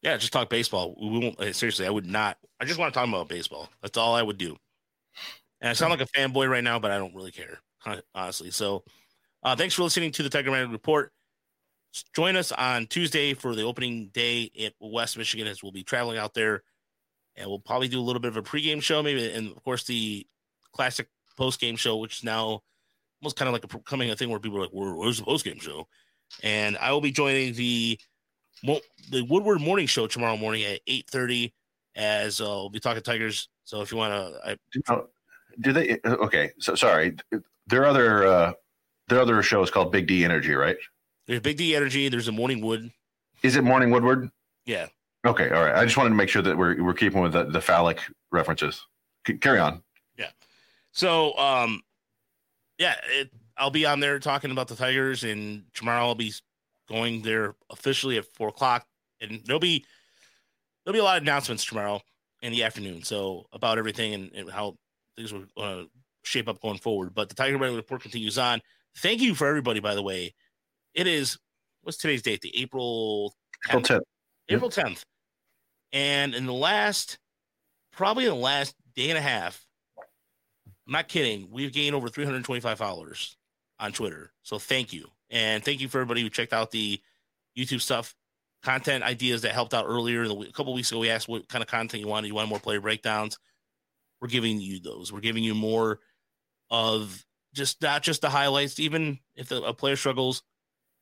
[0.00, 0.94] Yeah, just talk baseball.
[1.00, 1.86] We won't seriously.
[1.86, 2.38] I would not.
[2.60, 3.68] I just want to talk about baseball.
[3.82, 4.56] That's all I would do.
[5.64, 7.58] And I sound like a fanboy right now, but I don't really care,
[8.14, 8.50] honestly.
[8.50, 8.84] So,
[9.42, 11.10] uh, thanks for listening to the Tiger Man Report.
[12.14, 16.18] Join us on Tuesday for the opening day at West Michigan as we'll be traveling
[16.18, 16.64] out there.
[17.36, 19.84] And we'll probably do a little bit of a pregame show, maybe, and of course,
[19.84, 20.26] the
[20.74, 21.08] classic
[21.40, 22.60] postgame show, which is now
[23.22, 25.24] almost kind of like a, becoming a thing where people are like, Where, where's the
[25.24, 25.88] postgame show?
[26.42, 27.98] And I will be joining the
[28.62, 31.54] the Woodward Morning Show tomorrow morning at 8.30
[31.96, 33.48] as uh, we'll be talking Tigers.
[33.64, 35.08] So if you want to.
[35.60, 35.98] Do they?
[36.04, 36.50] Okay.
[36.58, 37.16] So sorry.
[37.66, 38.52] There are other, uh,
[39.08, 40.76] there are other shows called Big D Energy, right?
[41.26, 42.08] There's Big D Energy.
[42.08, 42.90] There's a Morning Wood.
[43.42, 44.30] Is it Morning Woodward?
[44.66, 44.86] Yeah.
[45.26, 45.50] Okay.
[45.50, 45.74] All right.
[45.74, 48.00] I just wanted to make sure that we're we're keeping with the, the phallic
[48.30, 48.86] references.
[49.26, 49.82] C- carry on.
[50.18, 50.30] Yeah.
[50.92, 51.82] So, um,
[52.78, 56.32] yeah, it, I'll be on there talking about the Tigers, and tomorrow I'll be
[56.88, 58.86] going there officially at four o'clock,
[59.20, 59.84] and there'll be
[60.84, 62.02] there'll be a lot of announcements tomorrow
[62.42, 63.02] in the afternoon.
[63.02, 64.76] So about everything and, and how
[65.16, 65.84] things will uh,
[66.24, 67.14] shape up going forward.
[67.14, 68.60] But the Tiger Weather Report continues on.
[68.98, 70.34] Thank you for everybody, by the way.
[70.94, 71.38] It is
[71.82, 72.40] what's today's date?
[72.40, 73.34] The April
[73.68, 73.70] 10th.
[73.70, 74.02] April 10th.
[74.48, 75.04] April 10th.
[75.92, 77.18] And in the last,
[77.92, 79.64] probably in the last day and a half,
[79.98, 83.36] I'm not kidding, we've gained over 325 followers
[83.78, 84.32] on Twitter.
[84.42, 85.08] So thank you.
[85.30, 87.00] And thank you for everybody who checked out the
[87.56, 88.14] YouTube stuff,
[88.62, 90.24] content ideas that helped out earlier.
[90.24, 92.28] A couple weeks ago, we asked what kind of content you wanted.
[92.28, 93.38] You want more player breakdowns?
[94.24, 95.12] We're giving you those.
[95.12, 96.00] We're giving you more
[96.70, 98.80] of just not just the highlights.
[98.80, 100.42] Even if a player struggles,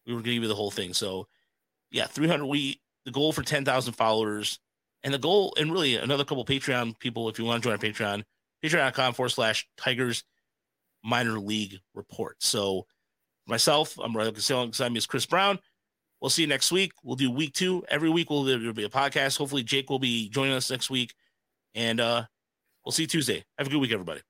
[0.04, 0.92] we were give you the whole thing.
[0.92, 1.28] So,
[1.92, 2.44] yeah, 300.
[2.44, 4.58] We the goal for 10,000 followers,
[5.04, 7.28] and the goal, and really another couple Patreon people.
[7.28, 8.24] If you want to join our Patreon,
[8.64, 10.24] patreon.com forward slash Tigers
[11.04, 12.42] Minor League Report.
[12.42, 12.88] So,
[13.46, 15.60] myself, I'm Riley Casale, alongside me is Chris Brown.
[16.20, 16.90] We'll see you next week.
[17.04, 18.30] We'll do week two every week.
[18.30, 19.38] We'll there'll be a podcast.
[19.38, 21.14] Hopefully, Jake will be joining us next week,
[21.76, 22.24] and uh,
[22.84, 23.44] we'll see you Tuesday.
[23.58, 24.20] Have a good week, everybody.